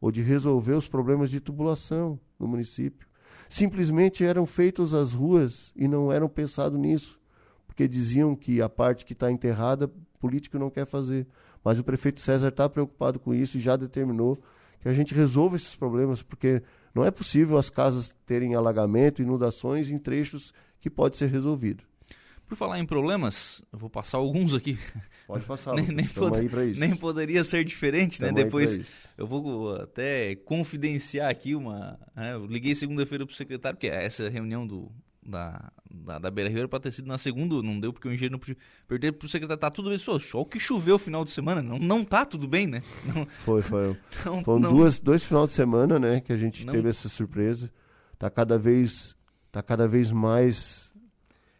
ou 0.00 0.10
de 0.10 0.22
resolver 0.22 0.72
os 0.72 0.88
problemas 0.88 1.30
de 1.30 1.40
tubulação 1.40 2.18
no 2.38 2.46
município. 2.46 3.08
Simplesmente 3.48 4.24
eram 4.24 4.46
feitas 4.46 4.94
as 4.94 5.12
ruas 5.12 5.72
e 5.76 5.86
não 5.86 6.12
eram 6.12 6.28
pensado 6.28 6.76
nisso, 6.78 7.18
porque 7.66 7.88
diziam 7.88 8.34
que 8.34 8.60
a 8.60 8.68
parte 8.68 9.04
que 9.04 9.12
está 9.12 9.30
enterrada, 9.30 9.90
político 10.18 10.58
não 10.58 10.70
quer 10.70 10.86
fazer. 10.86 11.26
Mas 11.62 11.78
o 11.78 11.84
prefeito 11.84 12.20
César 12.20 12.48
está 12.48 12.68
preocupado 12.68 13.18
com 13.18 13.34
isso 13.34 13.58
e 13.58 13.60
já 13.60 13.76
determinou 13.76 14.40
que 14.80 14.88
a 14.88 14.92
gente 14.92 15.14
resolva 15.14 15.56
esses 15.56 15.74
problemas, 15.74 16.22
porque 16.22 16.62
não 16.94 17.04
é 17.04 17.10
possível 17.10 17.58
as 17.58 17.68
casas 17.68 18.14
terem 18.24 18.54
alagamento, 18.54 19.20
inundações 19.20 19.90
em 19.90 19.98
trechos 19.98 20.54
que 20.80 20.88
pode 20.88 21.16
ser 21.16 21.26
resolvido. 21.26 21.84
Por 22.46 22.56
falar 22.56 22.78
em 22.78 22.86
problemas, 22.86 23.60
eu 23.72 23.78
vou 23.78 23.90
passar 23.90 24.18
alguns 24.18 24.54
aqui. 24.54 24.78
Pode 25.26 25.44
passar, 25.44 25.74
nem, 25.76 25.88
nem, 25.88 26.06
pod 26.06 26.38
aí 26.38 26.48
para 26.48 26.64
isso. 26.64 26.78
nem 26.78 26.94
poderia 26.94 27.42
ser 27.42 27.64
diferente, 27.64 28.22
né? 28.22 28.30
Depois 28.30 29.08
eu 29.18 29.26
vou 29.26 29.74
até 29.74 30.36
confidenciar 30.36 31.28
aqui 31.28 31.56
uma. 31.56 31.98
Né? 32.14 32.34
Eu 32.34 32.46
liguei 32.46 32.74
segunda-feira 32.74 33.26
para 33.26 33.32
o 33.32 33.36
secretário, 33.36 33.78
que 33.78 33.88
é 33.88 34.04
essa 34.04 34.28
reunião 34.28 34.64
do, 34.64 34.92
da, 35.28 35.72
da, 35.90 36.18
da 36.20 36.30
Beira 36.30 36.48
Rio 36.48 36.60
era 36.60 36.68
para 36.68 36.78
ter 36.78 36.92
sido 36.92 37.08
na 37.08 37.18
segunda, 37.18 37.60
não 37.62 37.80
deu 37.80 37.92
porque 37.92 38.06
o 38.06 38.12
engenheiro 38.12 38.32
não 38.32 38.38
podia. 38.38 38.56
Para 39.12 39.26
o 39.26 39.28
secretário, 39.28 39.60
tá 39.60 39.70
tudo 39.70 39.90
bem. 39.90 39.98
Só, 39.98 40.18
só 40.18 40.40
o 40.40 40.46
que 40.46 40.60
choveu 40.60 40.94
o 40.94 40.98
final 40.98 41.24
de 41.24 41.32
semana, 41.32 41.60
não, 41.60 41.78
não 41.78 42.04
tá 42.04 42.24
tudo 42.24 42.46
bem, 42.46 42.66
né? 42.66 42.82
Não, 43.12 43.26
foi, 43.26 43.62
foi. 43.62 43.96
Não, 44.24 44.44
Foram 44.44 44.60
não, 44.60 44.70
duas, 44.70 45.00
dois 45.00 45.24
final 45.24 45.46
de 45.46 45.52
semana, 45.52 45.98
né, 45.98 46.20
que 46.20 46.32
a 46.32 46.36
gente 46.36 46.66
teve 46.66 46.88
essa 46.88 47.08
surpresa. 47.08 47.72
Tá 48.18 48.30
cada 48.30 48.58
vez, 48.58 49.16
tá 49.50 49.62
cada 49.62 49.88
vez 49.88 50.10
mais 50.12 50.92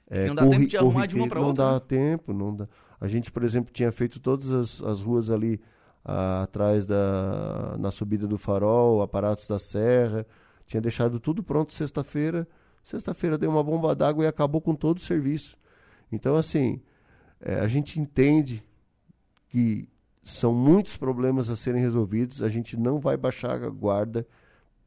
é, 0.09 0.27
não 0.29 0.35
dá 0.35 0.47
tempo 0.47 0.67
de 0.67 0.77
arrumar 0.77 1.07
de 1.07 1.17
uma 1.17 1.29
para 1.29 1.41
outra. 1.41 1.65
Não 1.65 1.71
dá 1.71 1.75
né? 1.75 1.87
tempo, 1.87 2.33
não 2.33 2.55
dá. 2.55 2.69
A 3.01 3.09
gente, 3.09 3.31
por 3.31 3.43
exemplo, 3.43 3.73
tinha 3.73 3.91
feito 3.91 4.21
todas 4.21 4.51
as, 4.51 4.83
as 4.83 5.03
ruas 5.03 5.31
ali 5.31 5.61
ah, 6.05 6.43
atrás 6.45 6.87
da 6.87 7.77
na 7.79 7.91
subida 7.91 8.27
do 8.27 8.39
farol, 8.39 9.03
aparatos 9.03 9.49
da 9.49 9.59
serra, 9.59 10.25
tinha 10.65 10.81
deixado 10.81 11.19
tudo 11.19 11.43
pronto 11.43 11.73
sexta-feira. 11.73 12.47
Sexta-feira 12.83 13.37
deu 13.37 13.51
uma 13.51 13.65
bomba 13.65 13.95
d'água 13.95 14.25
e 14.25 14.29
acabou 14.29 14.61
com 14.61 14.75
todo 14.75 14.99
o 14.99 15.01
serviço. 15.01 15.59
Então, 16.11 16.37
assim, 16.37 16.81
é, 17.41 17.57
a 17.57 17.67
gente 17.67 17.99
entende 17.99 18.65
que 19.49 19.89
são 20.23 20.55
muitos 20.55 20.97
problemas 20.97 21.51
a 21.51 21.57
serem 21.57 21.81
resolvidos. 21.81 22.43
A 22.43 22.49
gente 22.49 22.77
não 22.77 23.01
vai 23.01 23.17
baixar 23.17 23.63
a 23.63 23.69
guarda 23.69 24.27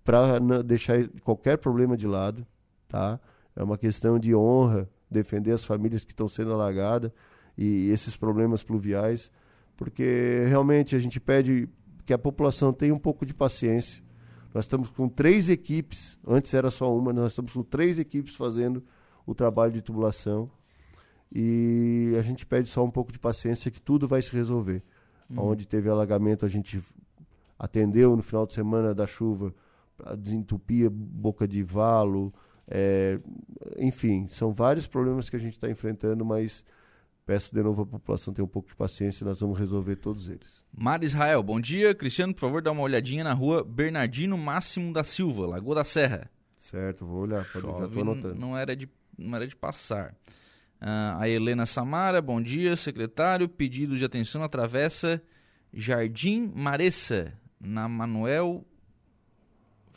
para 0.04 0.40
deixar 0.64 1.08
qualquer 1.24 1.58
problema 1.58 1.98
de 1.98 2.08
lado, 2.08 2.48
tá? 2.88 3.20
É 3.54 3.62
uma 3.62 3.78
questão 3.78 4.18
de 4.18 4.34
honra 4.34 4.90
defender 5.10 5.52
as 5.52 5.66
famílias 5.66 6.04
que 6.04 6.12
estão 6.12 6.28
sendo 6.28 6.54
alagadas 6.54 7.12
e 7.58 7.90
esses 7.90 8.16
problemas 8.16 8.64
pluviais, 8.64 9.32
porque 9.76 10.44
realmente 10.48 10.96
a 10.96 11.00
gente 11.00 11.20
pede 11.20 11.68
que 12.06 12.14
a 12.14 12.18
população 12.18 12.72
tenha 12.72 12.94
um 12.94 13.00
pouco 13.00 13.26
de 13.26 13.34
paciência. 13.34 14.04
Nós 14.54 14.66
estamos 14.66 14.90
com 14.90 15.08
três 15.08 15.50
equipes, 15.50 16.18
antes 16.28 16.54
era 16.54 16.72
só 16.72 16.96
uma, 16.96 17.14
nós 17.14 17.34
estamos 17.34 17.54
com 17.54 17.64
três 17.64 18.00
equipes 18.00 18.36
fazendo 18.36 18.84
o 19.26 19.36
trabalho 19.36 19.74
de 19.74 19.82
tubulação 19.82 20.50
e 21.32 22.16
a 22.18 22.22
gente 22.22 22.46
pede 22.46 22.68
só 22.68 22.84
um 22.84 22.90
pouco 22.90 23.12
de 23.12 23.20
paciência 23.20 23.70
que 23.70 23.82
tudo 23.82 24.08
vai 24.08 24.22
se 24.22 24.34
resolver. 24.36 24.82
Uhum. 25.30 25.52
Onde 25.52 25.68
teve 25.68 25.90
alagamento, 25.90 26.46
a 26.46 26.50
gente 26.50 26.84
atendeu 27.58 28.16
no 28.16 28.24
final 28.24 28.48
de 28.48 28.54
semana 28.54 28.96
da 28.96 29.06
chuva, 29.06 29.54
desentupia 30.18 30.90
boca 30.90 31.48
de 31.48 31.62
valo, 31.62 32.34
é, 32.72 33.20
enfim, 33.78 34.28
são 34.30 34.54
vários 34.54 34.86
problemas 34.86 35.30
que 35.30 35.36
a 35.36 35.40
gente 35.40 35.54
está 35.54 35.70
enfrentando, 35.70 36.24
mas 36.24 36.64
peço 37.26 37.54
de 37.54 37.64
novo 37.64 37.82
à 37.82 37.86
população 37.86 38.32
ter 38.34 38.44
um 38.44 38.48
pouco 38.48 38.70
de 38.70 38.76
paciência, 38.76 39.26
nós 39.26 39.40
vamos 39.40 39.58
resolver 39.58 39.96
todos 39.96 40.30
eles. 40.30 40.64
Mar 40.72 41.04
Israel, 41.04 41.42
bom 41.42 41.60
dia. 41.60 41.96
Cristiano, 41.96 42.34
por 42.34 42.42
favor, 42.42 42.62
dá 42.62 42.72
uma 42.72 42.84
olhadinha 42.84 43.24
na 43.24 43.34
rua 43.34 43.64
Bernardino 43.64 44.38
Máximo 44.38 44.94
da 44.94 45.04
Silva, 45.04 45.48
Lagoa 45.48 45.76
da 45.76 45.84
Serra. 45.84 46.30
Certo, 46.58 47.06
vou 47.06 47.22
olhar, 47.22 47.44
pode, 47.52 47.66
Chove, 47.66 47.80
já 47.80 47.86
estou 47.88 48.02
anotando. 48.02 48.36
Não 48.36 48.56
era 48.56 48.76
de, 48.76 48.88
não 49.18 49.36
era 49.36 49.48
de 49.48 49.56
passar. 49.56 50.16
Uh, 50.82 51.20
a 51.20 51.28
Helena 51.28 51.66
Samara, 51.66 52.22
bom 52.22 52.42
dia, 52.42 52.76
secretário. 52.76 53.50
Pedido 53.50 53.98
de 53.98 54.06
atenção 54.06 54.42
na 54.42 54.48
travessa 54.48 55.22
Jardim 55.74 56.52
Maressa, 56.56 57.34
na 57.60 57.88
Manuel 57.88 58.64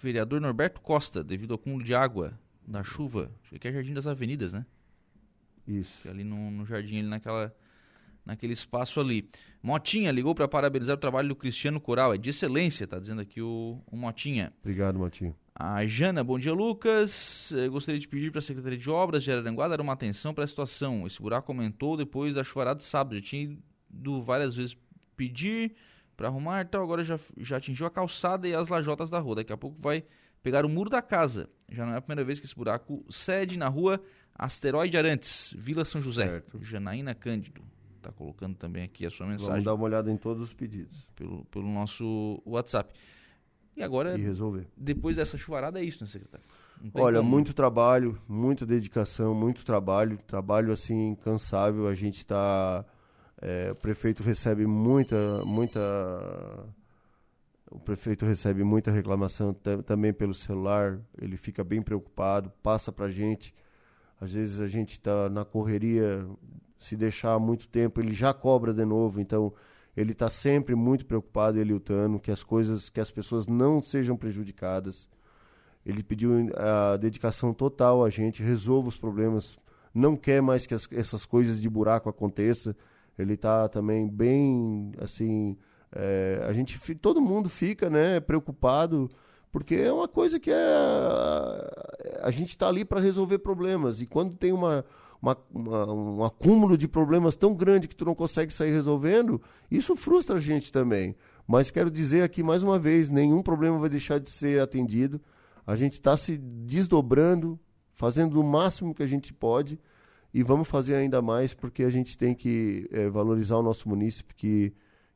Vereador 0.01 0.41
Norberto 0.41 0.81
Costa, 0.81 1.23
devido 1.23 1.53
ao 1.53 1.57
acúmulo 1.57 1.85
de 1.85 1.95
água 1.95 2.39
da 2.67 2.83
chuva. 2.83 3.31
Acho 3.43 3.59
que 3.59 3.69
é 3.69 3.73
Jardim 3.73 3.95
das 3.95 4.07
Avenidas, 4.07 4.53
né? 4.53 4.65
Isso. 5.67 6.09
Ali 6.09 6.25
no, 6.25 6.51
no 6.51 6.67
jardim, 6.67 6.99
ali 6.99 7.09
naquela, 7.09 7.55
naquele 8.25 8.53
espaço 8.53 9.01
ali. 9.01 9.29
Motinha 9.63 10.11
ligou 10.11 10.35
para 10.35 10.49
parabenizar 10.49 10.97
o 10.97 11.01
trabalho 11.01 11.29
do 11.29 11.37
Cristiano 11.37 11.81
Coral. 11.81 12.15
É 12.15 12.19
de 12.19 12.31
excelência, 12.31 12.87
tá 12.87 12.99
dizendo 12.99 13.21
aqui 13.21 13.41
o, 13.41 13.81
o 13.87 13.97
Motinha. 13.97 14.53
Obrigado, 14.61 14.99
Motinha. 14.99 15.35
A 15.55 15.87
Jana, 15.87 16.25
bom 16.25 16.39
dia, 16.39 16.53
Lucas. 16.53 17.53
Eu 17.53 17.71
gostaria 17.71 18.01
de 18.01 18.09
pedir 18.09 18.33
para 18.33 18.41
a 18.41 18.43
Secretaria 18.43 18.79
de 18.79 18.91
Obras 18.91 19.23
de 19.23 19.31
Araranguá 19.31 19.69
dar 19.69 19.81
uma 19.81 19.93
atenção 19.93 20.35
para 20.35 20.45
a 20.45 20.49
situação. 20.49 21.07
Esse 21.07 21.21
buraco 21.21 21.53
aumentou 21.53 21.97
depois 21.97 22.35
da 22.35 22.43
chuvarada 22.43 22.79
de 22.79 22.85
sábado. 22.85 23.15
Já 23.17 23.23
tinha 23.23 23.57
ido 23.91 24.23
várias 24.23 24.57
vezes 24.57 24.77
pedir 25.17 25.77
para 26.17 26.29
arrumar, 26.29 26.63
então 26.63 26.83
agora 26.83 27.05
já, 27.05 27.19
já 27.37 27.57
atingiu 27.59 27.87
a 27.87 27.91
calçada 27.91 28.49
e 28.49 28.55
as 28.55 28.69
lajotas 28.69 29.11
da 29.11 29.19
rua. 29.19 29.37
Daqui 29.37 29.53
a 29.53 29.57
pouco 29.57 29.81
vai 29.81 30.05
pegar 30.43 30.65
o 30.65 30.69
muro 30.69 30.91
da 30.91 31.01
casa. 31.01 31.49
Já 31.71 31.87
não 31.87 31.95
é 31.95 31.97
a 31.97 32.01
primeira 32.01 32.25
vez 32.25 32.39
que 32.39 32.47
esse 32.47 32.55
buraco 32.55 33.05
cede 33.11 33.57
na 33.57 33.69
rua 33.69 34.01
Asteroide 34.35 34.97
Arantes, 34.97 35.55
Vila 35.57 35.85
São 35.85 36.01
José. 36.01 36.27
Certo. 36.27 36.63
Janaína 36.63 37.15
Cândido. 37.15 37.63
Está 37.97 38.11
colocando 38.11 38.57
também 38.57 38.83
aqui 38.83 39.07
a 39.07 39.11
sua 39.11 39.27
mensagem. 39.27 39.51
Vamos 39.51 39.65
dar 39.65 39.75
uma 39.75 39.85
olhada 39.85 40.11
em 40.11 40.17
todos 40.17 40.43
os 40.43 40.53
pedidos. 40.53 41.09
Pelo, 41.15 41.45
pelo 41.47 41.69
nosso 41.69 42.43
WhatsApp. 42.45 42.93
E 43.77 43.83
agora, 43.83 44.19
e 44.19 44.21
resolver. 44.21 44.67
depois 44.77 45.17
dessa 45.17 45.39
chuvarada, 45.39 45.81
é 45.81 45.85
isso, 45.85 46.03
né, 46.03 46.11
secretário? 46.11 46.45
Olha, 46.95 47.19
como... 47.19 47.31
muito 47.31 47.55
trabalho, 47.55 48.21
muita 48.29 48.67
dedicação, 48.67 49.35
muito 49.35 49.65
trabalho, 49.65 50.19
trabalho 50.27 50.73
assim 50.73 51.11
incansável. 51.11 51.87
A 51.87 51.95
gente 51.95 52.19
está, 52.19 52.85
é, 53.41 53.71
o 53.71 53.77
prefeito 53.77 54.23
recebe 54.23 54.67
muita, 54.67 55.45
muita 55.45 55.81
o 57.75 57.81
prefeito 57.81 58.27
recebe 58.27 58.63
muita 58.63 58.91
reclamação 58.91 59.55
também 59.87 60.13
pelo 60.13 60.35
celular, 60.35 61.01
ele 61.21 61.37
fica 61.37 61.65
bem 61.65 61.81
preocupado, 61.81 62.53
passa 62.63 62.93
para 62.93 63.07
a 63.07 63.11
gente. 63.11 63.55
Às 64.21 64.35
vezes 64.35 64.61
a 64.61 64.69
gente 64.69 64.93
está 64.93 65.29
na 65.29 65.45
correria, 65.45 66.27
se 66.79 66.97
deixar 66.97 67.39
muito 67.39 67.67
tempo, 67.67 68.01
ele 68.01 68.13
já 68.13 68.33
cobra 68.35 68.73
de 68.73 68.85
novo. 68.85 69.21
Então 69.21 69.53
ele 69.97 70.13
está 70.13 70.29
sempre 70.29 70.75
muito 70.75 71.07
preocupado, 71.07 71.59
ele 71.59 71.73
lutando, 71.73 72.21
que 72.21 72.31
as 72.31 72.43
coisas, 72.43 72.89
que 72.89 73.01
as 73.01 73.11
pessoas 73.11 73.47
não 73.47 73.83
sejam 73.83 74.17
prejudicadas. 74.17 75.09
Ele 75.85 76.03
pediu 76.03 76.51
a 76.57 76.97
dedicação 76.97 77.53
total 77.53 78.05
a 78.05 78.11
gente, 78.11 78.43
resolva 78.43 78.89
os 78.89 78.97
problemas, 78.97 79.57
não 79.93 80.17
quer 80.17 80.41
mais 80.41 80.67
que 80.67 80.75
as, 80.75 80.89
essas 80.93 81.27
coisas 81.27 81.61
de 81.61 81.69
buraco 81.69 82.09
aconteçam. 82.09 82.75
Ele 83.19 83.35
está 83.35 83.69
também 83.69 84.09
bem 84.09 84.93
assim 84.99 85.57
é, 85.95 86.45
a 86.49 86.53
gente, 86.53 86.79
todo 86.95 87.21
mundo 87.21 87.49
fica 87.49 87.91
né, 87.91 88.19
preocupado, 88.19 89.09
porque 89.51 89.75
é 89.75 89.93
uma 89.93 90.09
coisa 90.09 90.41
que 90.41 90.51
é. 90.51 90.57
A 92.23 92.31
gente 92.31 92.51
está 92.51 92.69
ali 92.69 92.85
para 92.85 93.01
resolver 93.01 93.39
problemas. 93.39 94.01
E 94.01 94.07
quando 94.07 94.35
tem 94.35 94.53
uma, 94.53 94.85
uma, 95.21 95.37
uma, 95.53 95.93
um 95.93 96.25
acúmulo 96.25 96.79
de 96.79 96.89
problemas 96.89 97.37
tão 97.37 97.55
grande 97.55 97.87
que 97.87 97.95
tu 97.95 98.07
não 98.07 98.15
consegue 98.15 98.53
sair 98.53 98.73
resolvendo, 98.73 99.41
isso 99.71 99.95
frustra 99.95 100.37
a 100.37 100.41
gente 100.41 100.73
também. 100.73 101.15
Mas 101.47 101.71
quero 101.71 101.91
dizer 101.91 102.23
aqui 102.23 102.43
mais 102.43 102.63
uma 102.63 102.79
vez: 102.79 103.11
nenhum 103.11 103.43
problema 103.43 103.79
vai 103.79 103.91
deixar 103.91 104.19
de 104.19 104.31
ser 104.31 104.63
atendido. 104.63 105.21
A 105.67 105.77
gente 105.77 105.95
está 105.95 106.17
se 106.17 106.39
desdobrando, 106.39 107.61
fazendo 107.93 108.41
o 108.41 108.45
máximo 108.45 108.95
que 108.95 109.03
a 109.03 109.07
gente 109.07 109.33
pode 109.33 109.79
e 110.33 110.43
vamos 110.43 110.67
fazer 110.67 110.95
ainda 110.95 111.21
mais 111.21 111.53
porque 111.53 111.85
a 111.85 111.91
gente 111.91 112.17
tem 112.17 112.35
que 112.35 112.89
é, 112.91 113.09
valorizar 113.11 113.57
o 113.59 113.63
nosso 113.63 113.89
município 113.89 114.35
que 114.35 114.73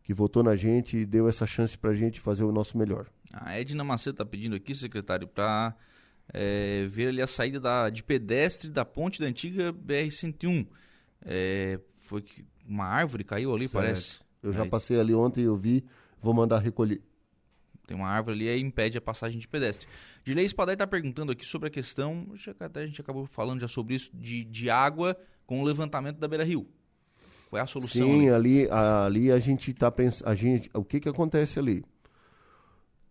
que 0.06 0.14
votou 0.14 0.40
na 0.40 0.54
gente 0.54 0.98
e 0.98 1.04
deu 1.04 1.28
essa 1.28 1.44
chance 1.44 1.76
para 1.76 1.90
a 1.90 1.94
gente 1.94 2.20
fazer 2.20 2.44
o 2.44 2.52
nosso 2.52 2.78
melhor. 2.78 3.08
A 3.32 3.58
Edna 3.58 3.82
Macedo 3.82 4.12
está 4.12 4.24
pedindo 4.24 4.54
aqui, 4.54 4.72
secretário, 4.72 5.26
para 5.26 5.74
é, 6.32 6.86
ver 6.88 7.08
ali 7.08 7.20
a 7.20 7.26
saída 7.26 7.58
da, 7.58 7.90
de 7.90 8.04
pedestre 8.04 8.70
da 8.70 8.84
ponte 8.84 9.18
da 9.18 9.26
antiga 9.26 9.72
BR-101. 9.72 10.64
É, 11.22 11.80
foi 11.96 12.22
que 12.22 12.44
uma 12.64 12.84
árvore 12.84 13.24
caiu 13.24 13.52
ali, 13.52 13.66
certo. 13.66 13.72
parece. 13.72 14.20
Eu 14.40 14.52
já 14.52 14.62
Aí, 14.62 14.68
passei 14.68 14.96
ali 15.00 15.12
ontem, 15.12 15.42
eu 15.42 15.56
vi, 15.56 15.84
vou 16.20 16.32
mandar 16.32 16.58
recolher. 16.58 17.02
Tem 17.84 17.96
uma 17.96 18.08
árvore 18.08 18.48
ali 18.48 18.60
e 18.60 18.64
impede 18.64 18.96
a 18.96 19.00
passagem 19.00 19.40
de 19.40 19.48
pedestre. 19.48 19.88
Dilei 20.22 20.48
Spadar 20.48 20.74
está 20.74 20.86
perguntando 20.86 21.32
aqui 21.32 21.44
sobre 21.44 21.66
a 21.66 21.70
questão, 21.70 22.28
até 22.60 22.82
a 22.82 22.86
gente 22.86 23.00
acabou 23.00 23.26
falando 23.26 23.58
já 23.58 23.66
sobre 23.66 23.96
isso, 23.96 24.12
de, 24.14 24.44
de 24.44 24.70
água 24.70 25.18
com 25.44 25.60
o 25.60 25.64
levantamento 25.64 26.18
da 26.18 26.28
beira-rio. 26.28 26.68
Qual 27.56 27.60
é 27.60 27.62
a 27.62 27.66
solução? 27.66 28.06
Sim, 28.06 28.28
ali, 28.28 28.68
ali 28.70 29.32
a 29.32 29.38
gente 29.38 29.70
está 29.70 29.90
pensando. 29.90 30.28
O 30.74 30.84
que, 30.84 31.00
que 31.00 31.08
acontece 31.08 31.58
ali? 31.58 31.82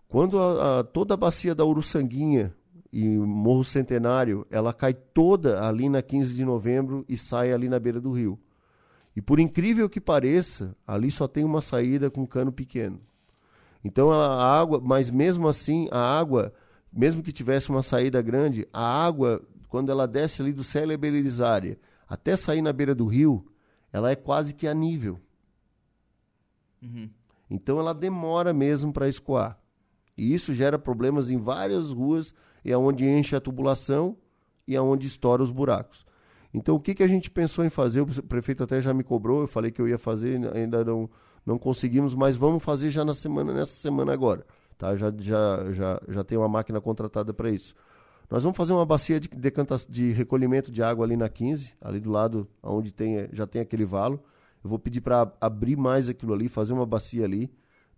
Quando 0.08 0.40
a, 0.40 0.80
a, 0.80 0.84
toda 0.84 1.16
a 1.16 1.18
bacia 1.18 1.56
da 1.56 1.66
Uruçanguinha 1.66 2.54
e 2.94 3.08
Morro 3.08 3.64
Centenário, 3.64 4.46
ela 4.52 4.72
cai 4.72 4.94
toda 4.94 5.68
ali 5.68 5.90
na 5.90 6.02
15 6.02 6.36
de 6.36 6.46
novembro 6.46 7.04
e 7.10 7.18
sai 7.18 7.52
ali 7.52 7.68
na 7.68 7.80
beira 7.80 8.00
do 8.00 8.12
rio. 8.12 8.40
E 9.16 9.22
por 9.22 9.40
incrível 9.40 9.90
que 9.90 10.00
pareça, 10.00 10.76
ali 10.86 11.10
só 11.10 11.28
tem 11.28 11.44
uma 11.44 11.62
saída 11.62 12.12
com 12.12 12.28
cano 12.28 12.52
pequeno. 12.52 13.02
Então 13.84 14.12
a 14.12 14.60
água, 14.60 14.80
mas 14.84 15.10
mesmo 15.10 15.48
assim 15.48 15.88
a 15.92 16.00
água 16.00 16.54
mesmo 16.94 17.22
que 17.22 17.32
tivesse 17.32 17.70
uma 17.70 17.84
saída 17.84 18.22
grande, 18.22 18.68
a 18.72 19.06
água, 19.06 19.42
quando 19.68 19.92
ela 19.92 20.08
desce 20.08 20.42
ali 20.42 20.54
do 20.54 20.64
Célia 20.64 20.98
Belisária 20.98 21.78
até 22.08 22.38
sair 22.38 22.62
na 22.62 22.72
beira 22.72 22.96
do 22.96 23.06
rio, 23.06 23.46
ela 23.96 24.12
é 24.12 24.16
quase 24.16 24.54
que 24.54 24.68
a 24.68 24.74
nível. 24.74 25.18
Uhum. 26.84 27.10
Então 27.50 27.80
ela 27.80 27.94
demora 27.94 28.52
mesmo 28.52 28.92
para 28.92 29.08
escoar. 29.08 29.58
E 30.18 30.34
isso 30.34 30.54
gera 30.54 30.78
problemas 30.78 31.32
em 31.32 31.38
várias 31.38 31.94
ruas, 31.94 32.36
e 32.66 32.74
é 32.74 32.78
onde 32.78 33.06
enche 33.06 33.38
a 33.38 33.40
tubulação 33.40 34.18
e 34.68 34.76
é 34.76 34.82
onde 34.82 35.08
estoura 35.08 35.42
os 35.42 35.50
buracos. 35.50 36.06
Então 36.54 36.76
o 36.76 36.80
que, 36.80 36.94
que 36.94 37.04
a 37.04 37.08
gente 37.08 37.32
pensou 37.32 37.64
em 37.64 37.70
fazer? 37.70 38.02
O 38.02 38.24
prefeito 38.24 38.66
até 38.66 38.82
já 38.82 38.94
me 38.94 39.02
cobrou, 39.02 39.40
eu 39.40 39.48
falei 39.48 39.72
que 39.72 39.82
eu 39.82 39.88
ia 39.88 39.98
fazer, 39.98 40.46
ainda 40.54 40.84
não, 40.84 41.10
não 41.46 41.58
conseguimos, 41.58 42.14
mas 42.14 42.36
vamos 42.36 42.62
fazer 42.62 42.90
já 42.90 43.06
na 43.06 43.14
semana, 43.14 43.54
nessa 43.54 43.76
semana 43.76 44.12
agora. 44.12 44.46
Tá? 44.78 44.94
Já, 44.98 45.10
já, 45.18 45.72
já, 45.72 46.02
já 46.10 46.22
tem 46.22 46.38
uma 46.38 46.50
máquina 46.50 46.82
contratada 46.82 47.34
para 47.34 47.50
isso. 47.50 47.74
Nós 48.30 48.44
vamos 48.44 48.58
fazer 48.58 48.74
uma 48.74 48.86
bacia 48.86 49.20
de, 49.20 49.28
decanta, 49.28 49.76
de 49.88 50.12
recolhimento 50.12 50.72
de 50.72 50.82
água 50.82 51.06
ali 51.06 51.16
na 51.16 51.30
15, 51.30 51.74
ali 51.82 52.00
do 52.00 52.12
lado 52.12 52.48
onde 52.62 52.92
tem, 52.92 53.30
já 53.32 53.46
tem 53.46 53.62
aquele 53.62 53.86
valo. 53.86 54.20
Eu 54.64 54.70
vou 54.70 54.80
pedir 54.80 55.02
para 55.02 55.32
abrir 55.40 55.76
mais 55.76 56.10
aquilo 56.10 56.34
ali, 56.34 56.50
fazer 56.50 56.74
uma 56.74 56.86
bacia 56.86 57.24
ali, 57.24 57.52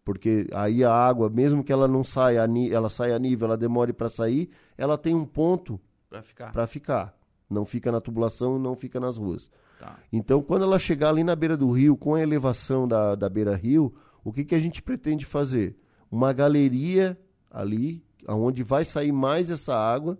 porque 0.03 0.47
aí 0.53 0.83
a 0.83 0.93
água, 0.93 1.29
mesmo 1.29 1.63
que 1.63 1.71
ela 1.71 1.87
não 1.87 2.03
saia, 2.03 2.45
ela 2.71 2.89
saia 2.89 3.15
a 3.15 3.19
nível, 3.19 3.47
ela 3.47 3.57
demore 3.57 3.93
para 3.93 4.09
sair, 4.09 4.49
ela 4.77 4.97
tem 4.97 5.15
um 5.15 5.25
ponto 5.25 5.79
para 6.09 6.21
ficar. 6.21 6.67
Ficar. 6.67 7.17
Não 7.49 7.65
fica 7.65 7.91
na 7.91 8.01
tubulação, 8.01 8.59
não 8.59 8.75
fica 8.75 8.99
nas 8.99 9.17
ruas. 9.17 9.49
Tá. 9.79 9.97
Então, 10.11 10.41
quando 10.41 10.63
ela 10.63 10.79
chegar 10.79 11.09
ali 11.09 11.23
na 11.23 11.35
beira 11.35 11.55
do 11.55 11.71
rio, 11.71 11.95
com 11.95 12.15
a 12.15 12.21
elevação 12.21 12.87
da, 12.87 13.15
da 13.15 13.29
beira-rio, 13.29 13.93
o 14.23 14.33
que, 14.33 14.43
que 14.43 14.55
a 14.55 14.59
gente 14.59 14.81
pretende 14.81 15.25
fazer? 15.25 15.77
Uma 16.11 16.33
galeria 16.33 17.17
ali, 17.49 18.03
onde 18.35 18.63
vai 18.63 18.83
sair 18.83 19.11
mais 19.11 19.49
essa 19.49 19.75
água, 19.75 20.17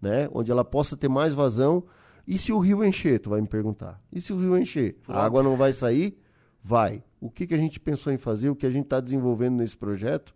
né? 0.00 0.28
onde 0.32 0.50
ela 0.50 0.64
possa 0.64 0.96
ter 0.96 1.08
mais 1.08 1.34
vazão 1.34 1.84
e 2.26 2.38
se 2.38 2.52
o 2.52 2.60
rio 2.60 2.84
encher, 2.84 3.18
tu 3.18 3.30
vai 3.30 3.40
me 3.40 3.48
perguntar. 3.48 4.00
E 4.12 4.20
se 4.20 4.32
o 4.32 4.38
rio 4.38 4.56
encher? 4.56 4.96
A 5.08 5.24
água 5.24 5.42
não 5.42 5.56
vai 5.56 5.72
sair? 5.72 6.16
Vai. 6.62 7.02
O 7.20 7.28
que, 7.28 7.44
que 7.44 7.54
a 7.54 7.58
gente 7.58 7.80
pensou 7.80 8.12
em 8.12 8.18
fazer, 8.18 8.48
o 8.50 8.54
que 8.54 8.66
a 8.66 8.70
gente 8.70 8.84
está 8.84 9.00
desenvolvendo 9.00 9.56
nesse 9.56 9.76
projeto, 9.76 10.32